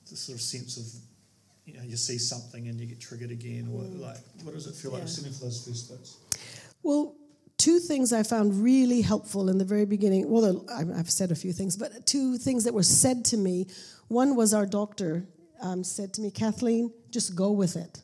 [0.09, 0.87] the sort of sense of
[1.65, 4.01] you know you see something and you get triggered again, or mm.
[4.01, 4.99] like what does it feel yeah.
[4.99, 5.09] like?
[5.09, 6.17] Sitting for those first bits.
[6.83, 7.17] Well,
[7.57, 10.29] two things I found really helpful in the very beginning.
[10.29, 13.67] Well, I've said a few things, but two things that were said to me.
[14.09, 15.27] One was our doctor
[15.63, 18.03] um, said to me, Kathleen, just go with it.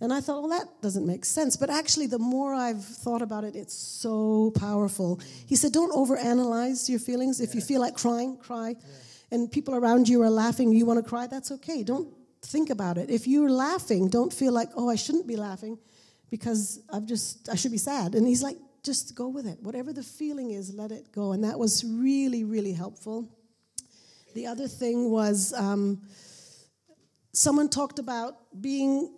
[0.00, 1.56] And I thought, well, that doesn't make sense.
[1.56, 5.20] But actually, the more I've thought about it, it's so powerful.
[5.46, 7.40] He said, don't overanalyze your feelings.
[7.40, 8.70] If you feel like crying, cry.
[8.70, 8.86] Yeah.
[9.30, 11.84] And people around you are laughing, you want to cry, that's okay.
[11.84, 13.10] Don't think about it.
[13.10, 15.78] If you're laughing, don't feel like, oh, I shouldn't be laughing
[16.30, 18.14] because I've just, I should be sad.
[18.14, 19.58] And he's like, just go with it.
[19.62, 21.32] Whatever the feeling is, let it go.
[21.32, 23.28] And that was really, really helpful.
[24.34, 26.02] The other thing was um,
[27.32, 29.14] someone talked about being,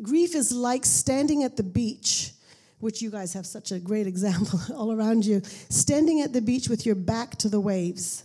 [0.00, 2.32] grief is like standing at the beach,
[2.78, 6.68] which you guys have such a great example all around you, standing at the beach
[6.68, 8.24] with your back to the waves.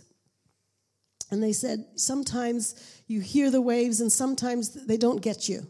[1.30, 5.66] And they said sometimes you hear the waves and sometimes they don't get you,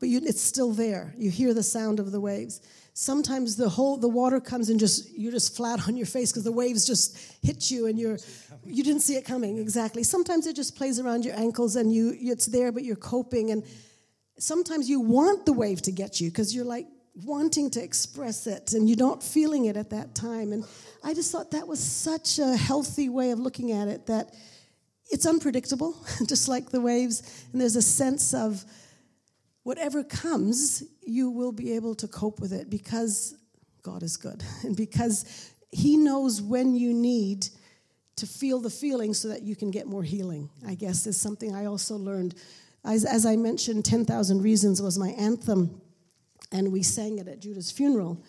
[0.00, 1.14] but you, it's still there.
[1.16, 2.62] You hear the sound of the waves.
[2.94, 6.42] Sometimes the whole the water comes and just you're just flat on your face because
[6.42, 8.18] the waves just hit you and you're
[8.64, 9.58] you didn't see it coming.
[9.58, 10.02] Exactly.
[10.02, 13.50] Sometimes it just plays around your ankles and you it's there but you're coping.
[13.52, 13.62] And
[14.38, 16.86] sometimes you want the wave to get you because you're like
[17.24, 20.52] wanting to express it and you're not feeling it at that time.
[20.52, 20.64] And
[21.04, 24.34] i just thought that was such a healthy way of looking at it that
[25.10, 28.64] it's unpredictable just like the waves and there's a sense of
[29.68, 33.34] whatever comes, you will be able to cope with it because
[33.82, 37.48] God is good and because He knows when you need
[38.16, 40.48] to feel the feeling so that you can get more healing.
[40.66, 42.34] I guess is something I also learned.
[42.84, 45.80] As, as I mentioned, 10,000 Reasons was my anthem,
[46.50, 48.24] and we sang it at Judah's funeral,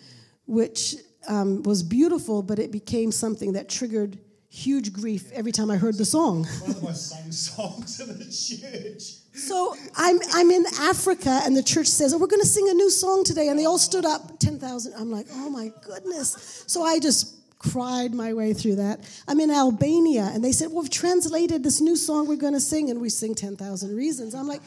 [0.46, 0.96] which
[1.28, 5.98] um, was beautiful, but it became something that triggered huge grief every time I heard
[5.98, 6.46] the song.
[6.62, 9.20] One of songs in the church.
[9.34, 12.74] So I'm, I'm in Africa, and the church says, Oh, we're going to sing a
[12.74, 13.48] new song today.
[13.48, 14.94] And they all stood up, 10,000.
[14.98, 16.64] I'm like, Oh my goodness.
[16.68, 19.02] So I just cried my way through that.
[19.28, 22.60] I'm in Albania, and they said, Well, we've translated this new song we're going to
[22.60, 24.34] sing, and we sing 10,000 Reasons.
[24.34, 24.62] I'm like,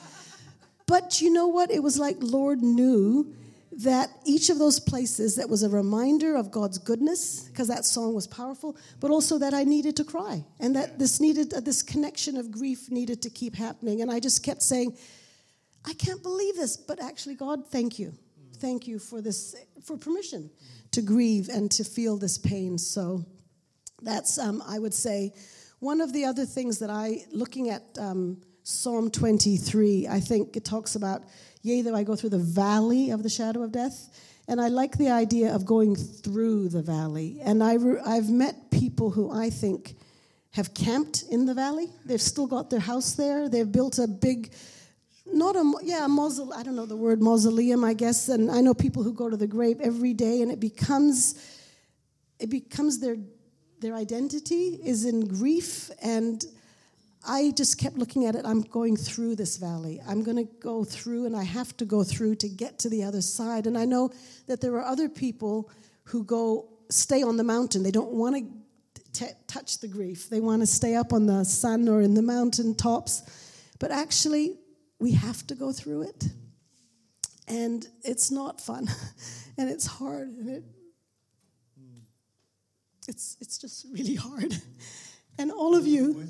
[0.87, 1.71] But you know what?
[1.71, 3.35] It was like Lord knew
[3.79, 8.15] that each of those places that was a reminder of God's goodness because that song
[8.15, 11.83] was powerful but also that I needed to cry and that this needed uh, this
[11.83, 14.03] connection of grief needed to keep happening.
[14.03, 14.97] And I just kept saying
[15.87, 18.13] I can't believe this but actually God thank you.
[18.59, 20.51] Thank you for this for permission
[20.91, 22.77] to grieve and to feel this pain.
[22.77, 23.25] So
[24.03, 25.33] that's um, I would say
[25.79, 30.64] one of the other things that I looking at um, Psalm 23 I think it
[30.64, 31.25] talks about
[31.62, 34.09] Yea, though I go through the valley of the shadow of death.
[34.48, 37.40] And I like the idea of going through the valley.
[37.42, 39.96] And I re- I've met people who I think
[40.51, 41.88] have camped in the valley.
[42.05, 43.48] They've still got their house there.
[43.48, 44.53] They've built a big,
[45.25, 48.29] not a, yeah, a mausoleum, I don't know the word mausoleum, I guess.
[48.29, 51.37] And I know people who go to the grave every day and it becomes,
[52.40, 53.16] it becomes their,
[53.81, 56.44] their identity is in grief and
[57.27, 58.45] I just kept looking at it.
[58.45, 60.01] I'm going through this valley.
[60.07, 63.05] I'm going to go through, and I have to go through to get to the
[63.05, 63.67] other side.
[63.67, 64.11] And I know
[64.49, 65.71] that there are other people
[66.05, 67.83] who go stay on the mountain.
[67.83, 70.29] They don't want to t- touch the grief.
[70.29, 73.23] They want to stay up on the sun or in the mountain tops.
[73.79, 74.59] But actually,
[74.99, 76.25] we have to go through it.
[77.47, 78.89] And it's not fun,
[79.59, 80.65] and it's hard, and it,
[83.09, 84.57] it's, it's just really hard
[85.38, 86.27] and all of you.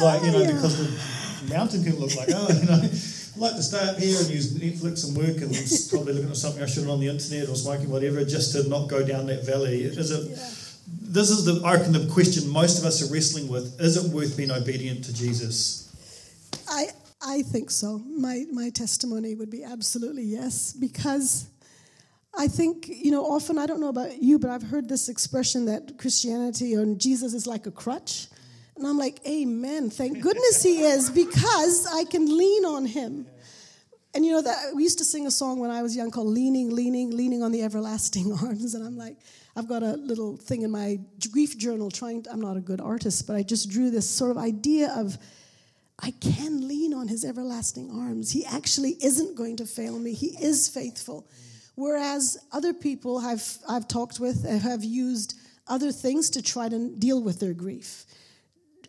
[0.00, 0.52] Like, you know, yeah.
[0.52, 4.18] because the mountain people look like, oh, you know, I'd like to stay up here
[4.18, 5.54] and use Netflix and work and
[5.90, 8.88] probably looking at something I shouldn't on the internet or smoking whatever just to not
[8.88, 9.82] go down that valley.
[9.82, 10.60] Is it, yeah.
[10.86, 13.80] This is the, I reckon, the question most of us are wrestling with.
[13.80, 15.90] Is it worth being obedient to Jesus?
[16.68, 16.88] I,
[17.24, 17.98] I think so.
[17.98, 21.46] My, my testimony would be absolutely yes, because
[22.36, 25.66] I think, you know, often, I don't know about you, but I've heard this expression
[25.66, 28.26] that Christianity and Jesus is like a crutch.
[28.76, 29.90] And I'm like, Amen.
[29.90, 33.26] Thank goodness he is because I can lean on him.
[34.14, 36.28] And you know that we used to sing a song when I was young called
[36.28, 38.74] Leaning, Leaning, Leaning on the Everlasting Arms.
[38.74, 39.16] And I'm like,
[39.56, 41.00] I've got a little thing in my
[41.32, 44.30] grief journal trying to, I'm not a good artist, but I just drew this sort
[44.30, 45.18] of idea of
[46.00, 48.30] I can lean on his everlasting arms.
[48.30, 50.12] He actually isn't going to fail me.
[50.12, 51.28] He is faithful.
[51.76, 55.34] Whereas other people I've, I've talked with have used
[55.66, 58.06] other things to try to deal with their grief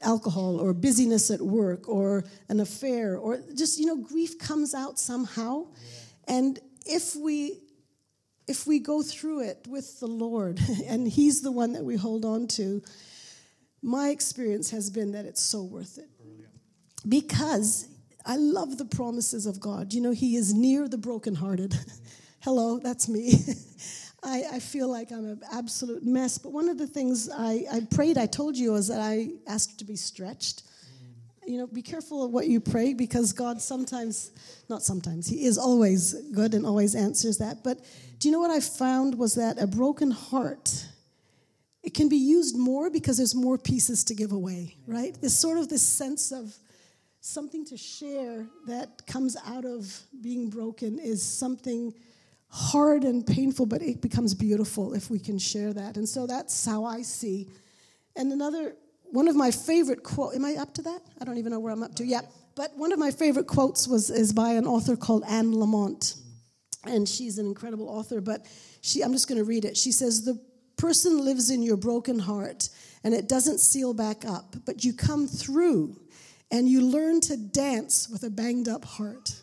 [0.06, 5.00] alcohol or busyness at work or an affair or just, you know, grief comes out
[5.00, 5.66] somehow.
[5.66, 6.38] Yeah.
[6.38, 7.60] And if we
[8.48, 12.26] if we go through it with the Lord and He's the one that we hold
[12.26, 12.82] on to,
[13.82, 16.10] my experience has been that it's so worth it.
[16.18, 16.52] Brilliant.
[17.08, 17.88] Because
[18.26, 19.94] I love the promises of God.
[19.94, 21.76] You know, He is near the brokenhearted.
[22.42, 23.34] Hello, that's me.
[24.26, 26.38] I, I, feel like I'm an absolute mess.
[26.38, 29.78] But one of the things I, I prayed, I told you, was that I asked
[29.80, 30.64] to be stretched.
[30.64, 31.52] Mm.
[31.52, 34.32] You know, be careful of what you pray because God sometimes,
[34.68, 37.64] not sometimes, He is always good and always answers that.
[37.64, 37.80] But
[38.20, 40.88] do you know what I found was that a broken heart,
[41.84, 45.16] it can be used more because there's more pieces to give away, right?
[45.22, 46.56] There's sort of this sense of
[47.22, 51.94] something to share that comes out of being broken is something
[52.56, 55.98] hard and painful, but it becomes beautiful if we can share that.
[55.98, 57.50] And so that's how I see.
[58.16, 58.78] And another,
[59.12, 60.36] one of my favorite quote.
[60.36, 61.02] am I up to that?
[61.20, 62.06] I don't even know where I'm up to.
[62.06, 62.22] Yeah.
[62.56, 66.18] But one of my favorite quotes was is by an author called Anne Lamott.
[66.88, 68.46] And she's an incredible author, but
[68.80, 69.76] she I'm just going to read it.
[69.76, 70.40] She says, The
[70.78, 72.70] person lives in your broken heart
[73.04, 76.00] and it doesn't seal back up, but you come through
[76.52, 79.42] and you learn to dance with a banged up heart.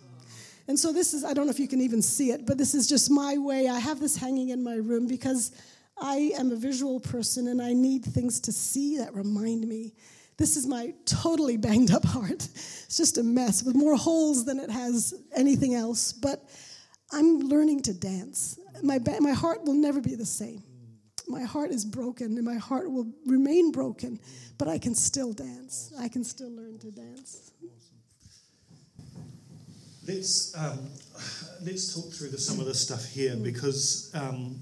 [0.72, 2.74] And so this is, I don't know if you can even see it, but this
[2.74, 3.68] is just my way.
[3.68, 5.52] I have this hanging in my room because
[6.00, 9.92] I am a visual person and I need things to see that remind me.
[10.38, 12.48] This is my totally banged up heart.
[12.54, 16.10] It's just a mess with more holes than it has anything else.
[16.10, 16.42] But
[17.12, 18.58] I'm learning to dance.
[18.82, 20.62] My, my heart will never be the same.
[21.28, 24.18] My heart is broken and my heart will remain broken,
[24.56, 25.92] but I can still dance.
[26.00, 27.52] I can still learn to dance.
[30.06, 30.90] Let's um,
[31.62, 34.60] let's talk through the, some of this stuff here because um,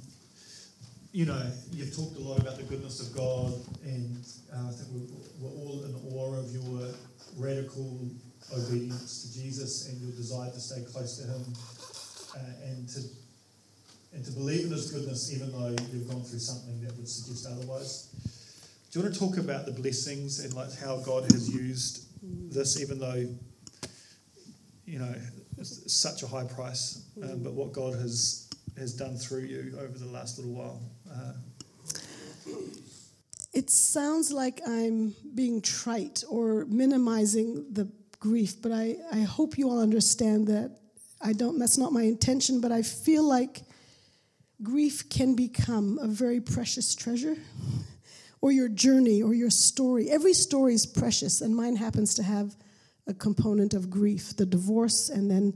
[1.12, 4.22] you know you've talked a lot about the goodness of God, and
[4.52, 6.92] uh, I think we're, we're, all in awe of your
[7.38, 8.10] radical
[8.54, 11.54] obedience to Jesus and your desire to stay close to Him,
[12.36, 13.00] uh, and to
[14.12, 17.46] and to believe in His goodness even though you've gone through something that would suggest
[17.50, 18.10] otherwise.
[18.90, 22.04] Do you want to talk about the blessings and like how God has used
[22.52, 23.24] this, even though
[24.90, 25.14] you know,
[25.62, 30.06] such a high price, um, but what God has has done through you over the
[30.06, 30.80] last little while.
[31.08, 31.32] Uh,
[33.52, 39.68] it sounds like I'm being trite or minimizing the grief, but I, I hope you
[39.70, 40.76] all understand that
[41.20, 43.62] I don't that's not my intention, but I feel like
[44.60, 47.36] grief can become a very precious treasure.
[48.42, 50.08] Or your journey or your story.
[50.08, 52.56] Every story is precious, and mine happens to have
[53.10, 55.52] a component of grief the divorce, and then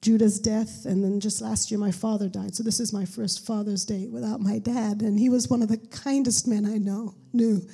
[0.00, 2.54] Judah's death, and then just last year my father died.
[2.54, 5.68] So this is my first Father's Day without my dad, and he was one of
[5.68, 7.66] the kindest men I know knew,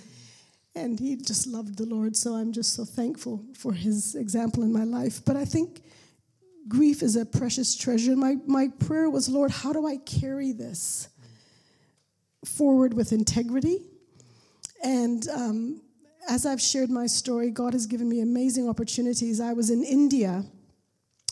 [0.75, 2.17] and he just loved the Lord.
[2.17, 5.25] So I'm just so thankful for his example in my life.
[5.25, 5.83] But I think
[6.67, 8.17] grief is a precious treasure.
[8.17, 11.09] My my prayer was, Lord, how do I carry this
[12.45, 13.81] forward with integrity?
[14.83, 15.81] And um,
[16.29, 19.41] as I've shared my story, God has given me amazing opportunities.
[19.41, 20.45] I was in India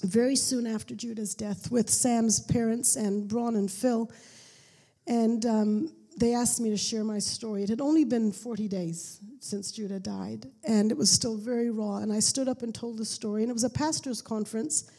[0.03, 4.11] very soon after Judah's death with Sam's parents and Braun and Phil.
[5.07, 7.63] And um, they asked me to share my story.
[7.63, 11.97] It had only been 40 days since Judah died, and it was still very raw.
[11.99, 13.43] And I stood up and told the story.
[13.43, 14.91] And it was a pastor's conference.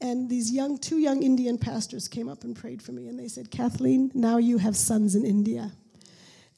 [0.00, 3.08] And these young, two young Indian pastors came up and prayed for me.
[3.08, 5.72] And they said, Kathleen, now you have sons in India.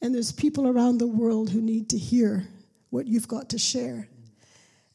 [0.01, 2.47] And there's people around the world who need to hear
[2.89, 4.07] what you've got to share.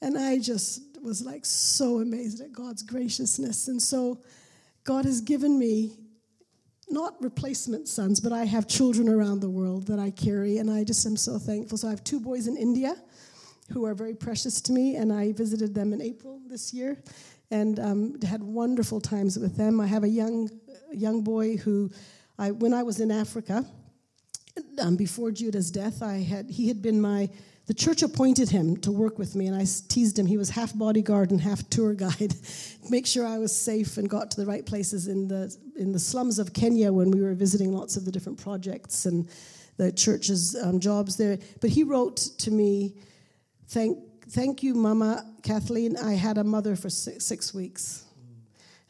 [0.03, 3.69] And I just was like so amazed at God's graciousness.
[3.69, 4.19] And so
[4.85, 5.97] God has given me
[6.89, 10.85] not replacement sons, but I have children around the world that I carry, and I
[10.85, 11.79] just am so thankful.
[11.79, 12.95] So I have two boys in India
[13.73, 17.03] who are very precious to me, and I visited them in April this year
[17.51, 19.81] and um, had wonderful times with them.
[19.81, 20.51] I have a young
[20.93, 21.91] young boy who,
[22.39, 23.65] I, when I was in Africa,
[24.81, 27.29] um, before Judah's death, I had he had been my
[27.66, 30.27] the church appointed him to work with me, and I teased him.
[30.27, 32.35] He was half bodyguard and half tour guide,
[32.91, 35.99] make sure I was safe and got to the right places in the in the
[35.99, 39.29] slums of Kenya when we were visiting lots of the different projects and
[39.77, 41.39] the church's um, jobs there.
[41.61, 42.95] But he wrote to me,
[43.68, 43.99] "Thank
[44.31, 45.97] thank you, Mama Kathleen.
[45.97, 48.06] I had a mother for six, six weeks."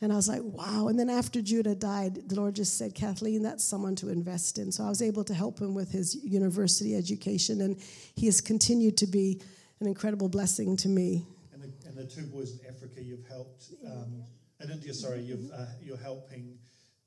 [0.03, 0.89] And I was like, wow.
[0.89, 4.71] And then after Judah died, the Lord just said, Kathleen, that's someone to invest in.
[4.71, 7.81] So I was able to help him with his university education, and
[8.15, 9.41] he has continued to be
[9.81, 11.25] an incredible blessing to me.
[11.53, 14.23] And the, and the two boys in Africa you've helped, um,
[14.61, 16.59] in India, sorry, you've, uh, you're helping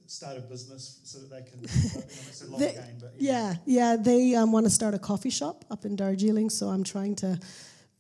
[0.08, 1.60] start a business so that they can.
[1.64, 5.30] it's a long they, game, but yeah, yeah, they um, want to start a coffee
[5.30, 7.40] shop up in Darjeeling, so I'm trying to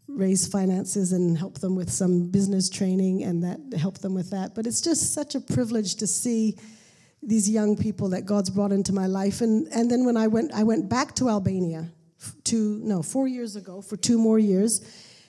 [0.09, 4.55] raise finances and help them with some business training and that help them with that.
[4.55, 6.57] But it's just such a privilege to see
[7.21, 9.41] these young people that God's brought into my life.
[9.41, 11.91] And and then when I went I went back to Albania
[12.45, 14.81] to no four years ago for two more years,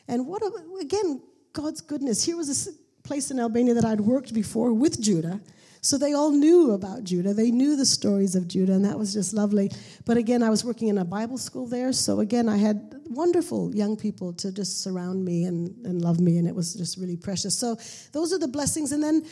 [0.08, 0.50] and what a,
[0.80, 1.22] again
[1.52, 2.24] God's goodness.
[2.24, 2.72] Here was a
[3.02, 5.40] place in Albania that I'd worked before with Judah.
[5.82, 7.32] So they all knew about Judah.
[7.32, 9.70] They knew the stories of Judah, and that was just lovely.
[10.04, 11.92] But again, I was working in a Bible school there.
[11.94, 16.38] So again, I had wonderful young people to just surround me and, and love me,
[16.38, 17.58] and it was just really precious.
[17.58, 17.76] So
[18.12, 18.92] those are the blessings.
[18.92, 19.26] And then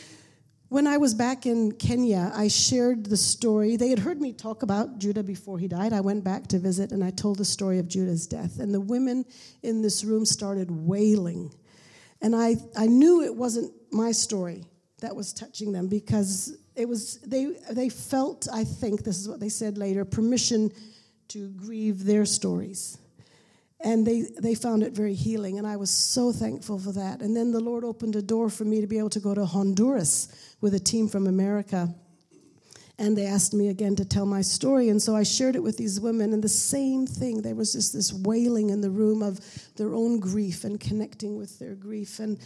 [0.67, 3.75] when I was back in Kenya, I shared the story.
[3.75, 5.93] They had heard me talk about Judah before he died.
[5.93, 8.59] I went back to visit and I told the story of Judah's death.
[8.59, 9.25] And the women
[9.63, 11.51] in this room started wailing.
[12.21, 14.63] And I, I knew it wasn't my story
[14.99, 19.39] that was touching them because it was they they felt, I think, this is what
[19.39, 20.71] they said later, permission
[21.29, 22.97] to grieve their stories
[23.81, 27.21] and they, they found it very healing and i was so thankful for that.
[27.21, 29.45] And then the lord opened a door for me to be able to go to
[29.45, 31.93] honduras with a team from america.
[32.97, 35.77] And they asked me again to tell my story and so i shared it with
[35.77, 37.41] these women and the same thing.
[37.41, 39.39] There was just this wailing in the room of
[39.75, 42.19] their own grief and connecting with their grief.
[42.19, 42.39] And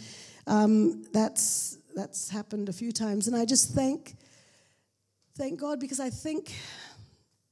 [0.46, 3.26] um, that's that's happened a few times.
[3.26, 4.16] And i just thank
[5.36, 6.52] thank god because i think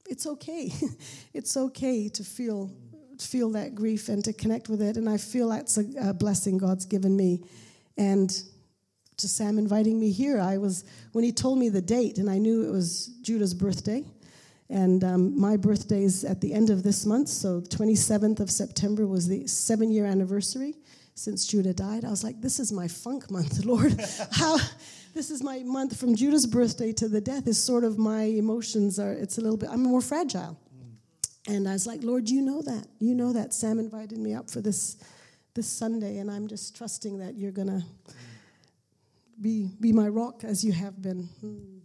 [0.09, 0.71] it's okay.
[1.33, 2.71] It's okay to feel
[3.19, 4.97] feel that grief and to connect with it.
[4.97, 7.43] And I feel that's a, a blessing God's given me.
[7.97, 8.29] And
[9.17, 12.37] to Sam inviting me here, I was, when he told me the date, and I
[12.37, 14.03] knew it was Judah's birthday.
[14.69, 19.05] And um, my birthday is at the end of this month, so 27th of September
[19.05, 20.75] was the seven year anniversary
[21.15, 22.05] since Judah died.
[22.05, 23.99] I was like, this is my funk month, Lord.
[24.31, 24.57] How
[25.13, 28.97] this is my month from Judah's birthday to the death is sort of my emotions
[28.97, 30.57] are it's a little bit I'm more fragile.
[31.47, 32.87] And I was like, Lord, you know that.
[32.99, 33.53] You know that.
[33.53, 34.97] Sam invited me up for this
[35.55, 37.83] this Sunday, and I'm just trusting that you're gonna
[39.41, 41.29] be be my rock as you have been.
[41.41, 41.79] Hmm.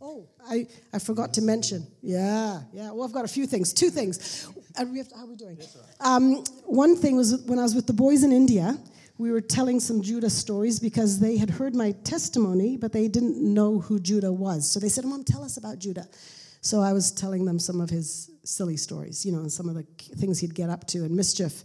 [0.00, 1.84] Oh, I, I forgot to mention.
[2.02, 2.92] Yeah, yeah.
[2.92, 3.72] Well, I've got a few things.
[3.72, 4.46] Two things.
[4.76, 4.84] Uh,
[5.16, 5.58] how are we doing?
[5.98, 8.78] Um, one thing was when I was with the boys in India,
[9.18, 13.42] we were telling some Judah stories because they had heard my testimony, but they didn't
[13.42, 14.70] know who Judah was.
[14.70, 16.06] So they said, Mom, tell us about Judah.
[16.60, 19.74] So I was telling them some of his silly stories, you know, and some of
[19.74, 19.84] the
[20.16, 21.64] things he'd get up to and mischief.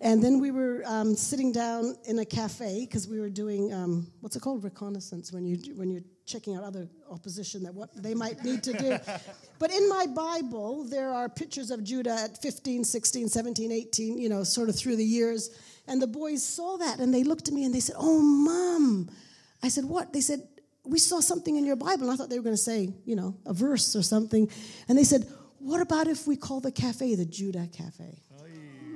[0.00, 4.06] And then we were um, sitting down in a cafe because we were doing um,
[4.20, 8.14] what's it called reconnaissance when you when you're checking out other opposition that what they
[8.14, 8.98] might need to do.
[9.58, 14.28] but in my Bible, there are pictures of Judah at 15, 16, 17, 18, you
[14.28, 15.50] know, sort of through the years.
[15.86, 19.10] And the boys saw that and they looked at me and they said, "Oh, mom."
[19.62, 20.48] I said, "What?" They said,
[20.86, 22.02] we saw something in your Bible.
[22.04, 24.50] And I thought they were going to say, you know, a verse or something.
[24.88, 25.26] And they said,
[25.64, 28.20] what about if we call the cafe the Judah Cafe?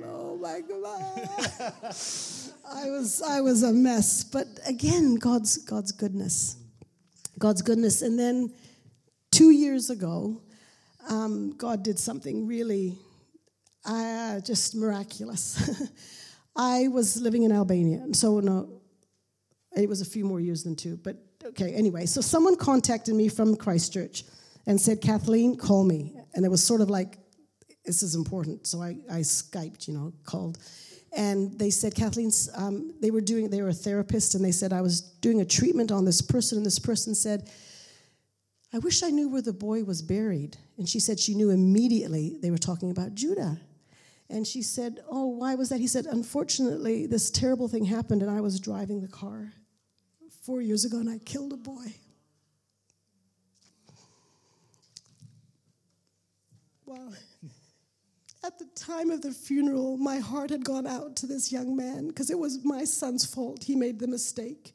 [0.05, 1.29] Oh my God.
[2.71, 4.23] I was I was a mess.
[4.23, 6.57] But again, God's God's goodness.
[7.39, 8.03] God's goodness.
[8.03, 8.53] And then
[9.31, 10.43] two years ago,
[11.09, 12.99] um, God did something really
[13.85, 15.81] uh, just miraculous.
[16.55, 18.05] I was living in Albania.
[18.11, 18.81] So no,
[19.75, 23.27] it was a few more years than two, but okay, anyway, so someone contacted me
[23.27, 24.23] from Christchurch
[24.65, 26.15] and said, Kathleen, call me.
[26.33, 27.17] And it was sort of like,
[27.85, 28.67] this is important.
[28.67, 30.57] So I, I Skyped, you know, called.
[31.15, 34.71] And they said, Kathleen, um, they were doing, they were a therapist, and they said,
[34.71, 37.49] I was doing a treatment on this person, and this person said,
[38.71, 40.57] I wish I knew where the boy was buried.
[40.77, 43.59] And she said she knew immediately they were talking about Judah.
[44.29, 45.79] And she said, Oh, why was that?
[45.79, 49.51] He said, Unfortunately, this terrible thing happened, and I was driving the car
[50.43, 51.93] four years ago and I killed a boy.
[56.89, 57.13] Well,
[58.43, 62.07] at the time of the funeral, my heart had gone out to this young man
[62.07, 63.63] because it was my son's fault.
[63.63, 64.73] He made the mistake.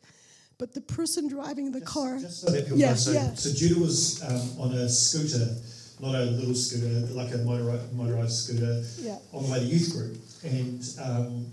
[0.57, 2.19] But the person driving the just, car.
[2.21, 3.35] Just so that people yeah, know, so, yeah.
[3.35, 5.49] so Judah was um, on a scooter
[6.01, 9.19] not a little scooter, like a motorized, motorized scooter, Yeah.
[9.33, 10.17] on the way to youth group.
[10.43, 11.47] And um,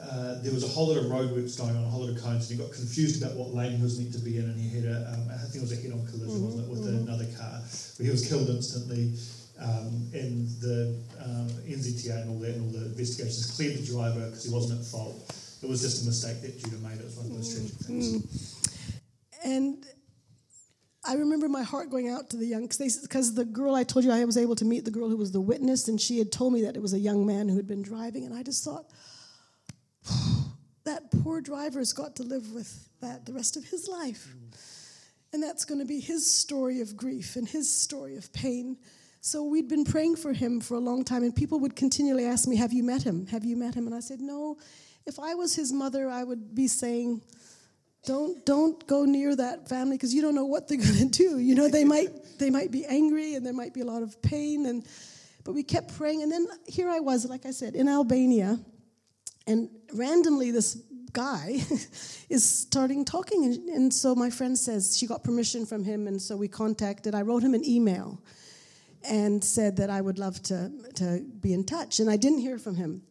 [0.00, 2.50] uh, there was a whole lot of roadworks going on, a whole lot of cones,
[2.50, 4.80] and he got confused about what lane he was meant to be in, and he
[4.80, 7.60] had a, um, I think it was a head-on collision, wasn't it, with another car,
[7.96, 9.12] where he was killed instantly.
[9.58, 14.26] Um, and the um, NZTA and all that, and all the investigations cleared the driver
[14.26, 15.16] because he wasn't at fault.
[15.62, 16.98] It was just a mistake that Judah made.
[16.98, 18.54] It was one of those tragic things.
[19.42, 19.86] And
[21.08, 24.10] I remember my heart going out to the young, because the girl I told you
[24.10, 26.52] I was able to meet the girl who was the witness, and she had told
[26.52, 28.86] me that it was a young man who had been driving, and I just thought,
[30.84, 34.34] that poor driver's got to live with that the rest of his life.
[35.32, 38.76] And that's going to be his story of grief and his story of pain.
[39.26, 42.46] So we'd been praying for him for a long time, and people would continually ask
[42.46, 43.26] me, Have you met him?
[43.26, 43.86] Have you met him?
[43.86, 44.56] And I said, No.
[45.04, 47.22] If I was his mother, I would be saying,
[48.04, 51.40] don't don't go near that family because you don't know what they're going to do
[51.40, 54.22] you know they might they might be angry and there might be a lot of
[54.22, 54.86] pain and
[55.42, 58.60] but we kept praying and then here i was like i said in albania
[59.48, 60.78] and randomly this
[61.12, 61.56] guy
[62.30, 66.22] is starting talking and, and so my friend says she got permission from him and
[66.22, 68.20] so we contacted i wrote him an email
[69.08, 72.58] and said that i would love to to be in touch and i didn't hear
[72.58, 73.02] from him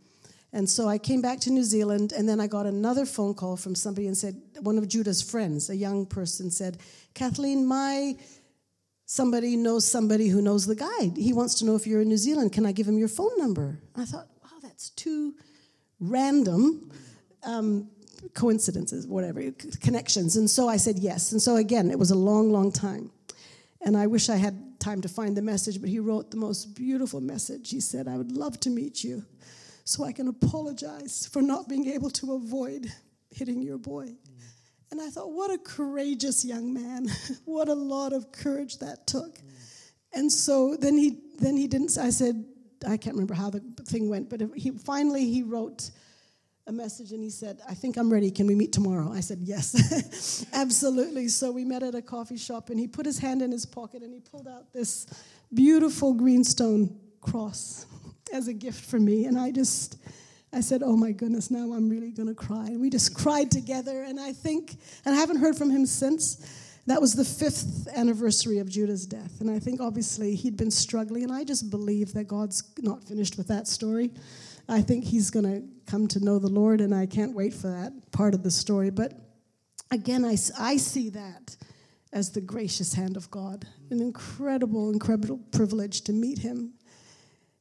[0.55, 3.57] and so I came back to New Zealand, and then I got another phone call
[3.57, 6.77] from somebody and said, one of Judah's friends, a young person, said,
[7.13, 8.15] Kathleen, my
[9.05, 11.17] somebody knows somebody who knows the guide.
[11.17, 12.53] He wants to know if you're in New Zealand.
[12.53, 13.81] Can I give him your phone number?
[13.93, 15.35] And I thought, wow, that's too
[15.99, 16.89] random
[17.43, 17.89] um,
[18.33, 20.37] coincidences, whatever, connections.
[20.37, 21.33] And so I said yes.
[21.33, 23.11] And so again, it was a long, long time.
[23.85, 26.75] And I wish I had time to find the message, but he wrote the most
[26.75, 27.69] beautiful message.
[27.69, 29.23] He said, I would love to meet you
[29.83, 32.91] so I can apologize for not being able to avoid
[33.29, 34.15] hitting your boy.
[34.89, 37.07] And I thought, what a courageous young man.
[37.45, 39.39] what a lot of courage that took.
[40.13, 42.45] And so then he then he didn't I said
[42.87, 45.91] I can't remember how the thing went, but he finally he wrote
[46.67, 48.31] a message and he said, I think I'm ready.
[48.31, 49.11] Can we meet tomorrow?
[49.11, 51.27] I said, Yes, absolutely.
[51.27, 54.01] So we met at a coffee shop and he put his hand in his pocket
[54.01, 55.05] and he pulled out this
[55.53, 57.85] beautiful greenstone cross
[58.33, 59.25] as a gift for me.
[59.25, 59.97] And I just,
[60.51, 62.65] I said, oh my goodness, now I'm really going to cry.
[62.65, 64.03] And we just cried together.
[64.03, 66.61] And I think, and I haven't heard from him since.
[66.87, 69.41] That was the fifth anniversary of Judah's death.
[69.41, 71.23] And I think obviously he'd been struggling.
[71.23, 74.11] And I just believe that God's not finished with that story.
[74.67, 76.81] I think he's going to come to know the Lord.
[76.81, 78.89] And I can't wait for that part of the story.
[78.89, 79.13] But
[79.91, 81.55] again, I, I see that
[82.11, 83.67] as the gracious hand of God.
[83.91, 86.73] An incredible, incredible privilege to meet him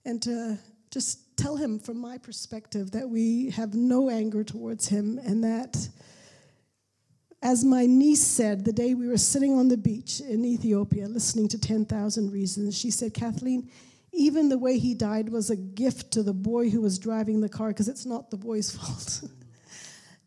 [0.04, 0.58] and to
[0.90, 5.88] just tell him from my perspective that we have no anger towards him and that
[7.42, 11.48] as my niece said the day we were sitting on the beach in Ethiopia listening
[11.48, 13.68] to 10,000 Reasons, she said, Kathleen,
[14.14, 17.48] even the way he died was a gift to the boy who was driving the
[17.48, 19.24] car because it's not the boy's fault.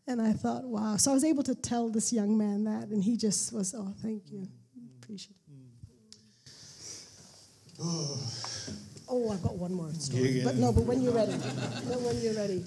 [0.06, 0.96] and I thought, wow.
[0.96, 3.94] So I was able to tell this young man that, and he just was, oh,
[4.02, 4.48] thank you.
[5.02, 5.38] Appreciate it.
[9.10, 10.42] Oh, I've got one more story.
[10.44, 11.32] But no, but when you're ready.
[11.32, 12.64] no, when you're ready.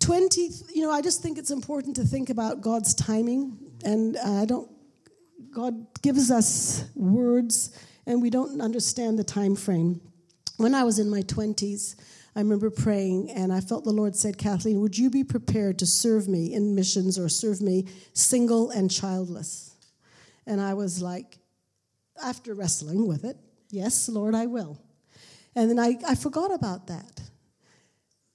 [0.00, 3.58] 20, you know, I just think it's important to think about God's timing.
[3.84, 4.70] And uh, I don't,
[5.50, 7.78] God gives us words
[8.08, 10.00] and we don't understand the time frame.
[10.56, 11.94] When I was in my 20s,
[12.34, 15.86] I remember praying and I felt the Lord said, Kathleen, would you be prepared to
[15.86, 19.74] serve me in missions or serve me single and childless?
[20.46, 21.38] And I was like,
[22.24, 23.36] after wrestling with it,
[23.70, 24.80] yes, Lord, I will.
[25.54, 27.20] And then I, I forgot about that.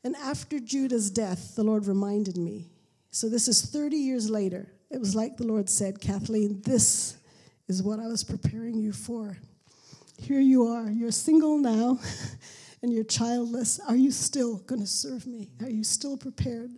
[0.03, 2.69] And after Judah's death, the Lord reminded me.
[3.09, 4.71] So this is 30 years later.
[4.91, 7.17] It was like the Lord said, Kathleen, this
[7.67, 9.37] is what I was preparing you for.
[10.17, 10.89] Here you are.
[10.89, 11.99] You're single now
[12.81, 13.79] and you're childless.
[13.79, 15.49] Are you still going to serve me?
[15.61, 16.71] Are you still prepared?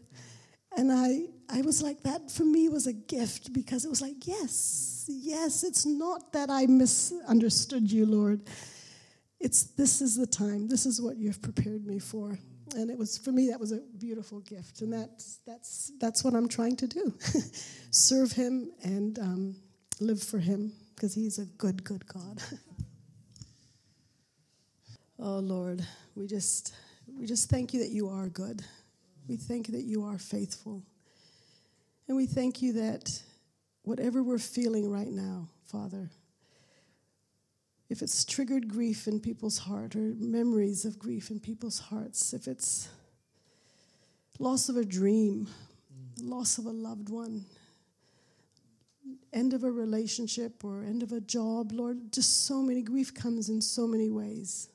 [0.78, 4.28] And I, I was like, that for me was a gift because it was like,
[4.28, 8.42] yes, yes, it's not that I misunderstood you, Lord.
[9.40, 10.68] It's this is the time.
[10.68, 12.38] This is what you've prepared me for.
[12.76, 16.34] And it was for me that was a beautiful gift, and that's that's that's what
[16.34, 17.14] I'm trying to do:
[17.92, 19.56] serve Him and um,
[20.00, 22.42] live for Him because He's a good, good God.
[25.20, 25.86] oh Lord,
[26.16, 26.74] we just
[27.18, 28.64] we just thank you that you are good.
[29.28, 30.84] We thank you that you are faithful,
[32.08, 33.22] and we thank you that
[33.84, 36.10] whatever we're feeling right now, Father,
[37.90, 42.48] if it's triggered grief in people's heart or memories of grief in people's hearts, if
[42.48, 42.90] it's
[44.40, 45.48] loss of a dream,
[46.22, 47.46] loss of a loved one,
[49.34, 53.50] end of a relationship or end of a job, Lord, just so many grief comes
[53.50, 54.70] in so many ways.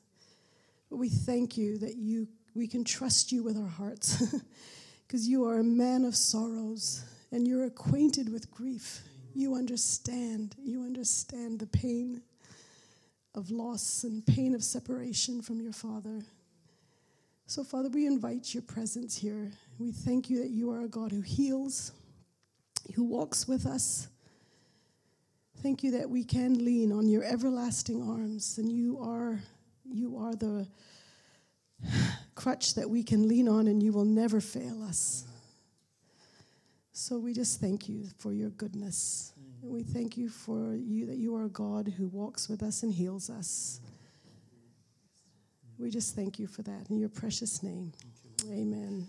[0.91, 4.35] But we thank you that you we can trust you with our hearts
[5.07, 9.01] because you are a man of sorrows and you're acquainted with grief.
[9.33, 10.55] You understand.
[10.61, 12.21] You understand the pain
[13.33, 16.23] of loss and pain of separation from your Father.
[17.47, 19.51] So, Father, we invite your presence here.
[19.79, 21.93] We thank you that you are a God who heals,
[22.95, 24.09] who walks with us.
[25.61, 29.41] Thank you that we can lean on your everlasting arms, and you are,
[29.91, 30.67] you are the
[32.35, 35.25] crutch that we can lean on, and you will never fail us.
[36.93, 39.33] So we just thank you for your goodness.
[39.61, 42.93] We thank you for you that you are a God who walks with us and
[42.93, 43.79] heals us.
[45.77, 47.91] We just thank you for that in your precious name.
[48.49, 49.07] Amen.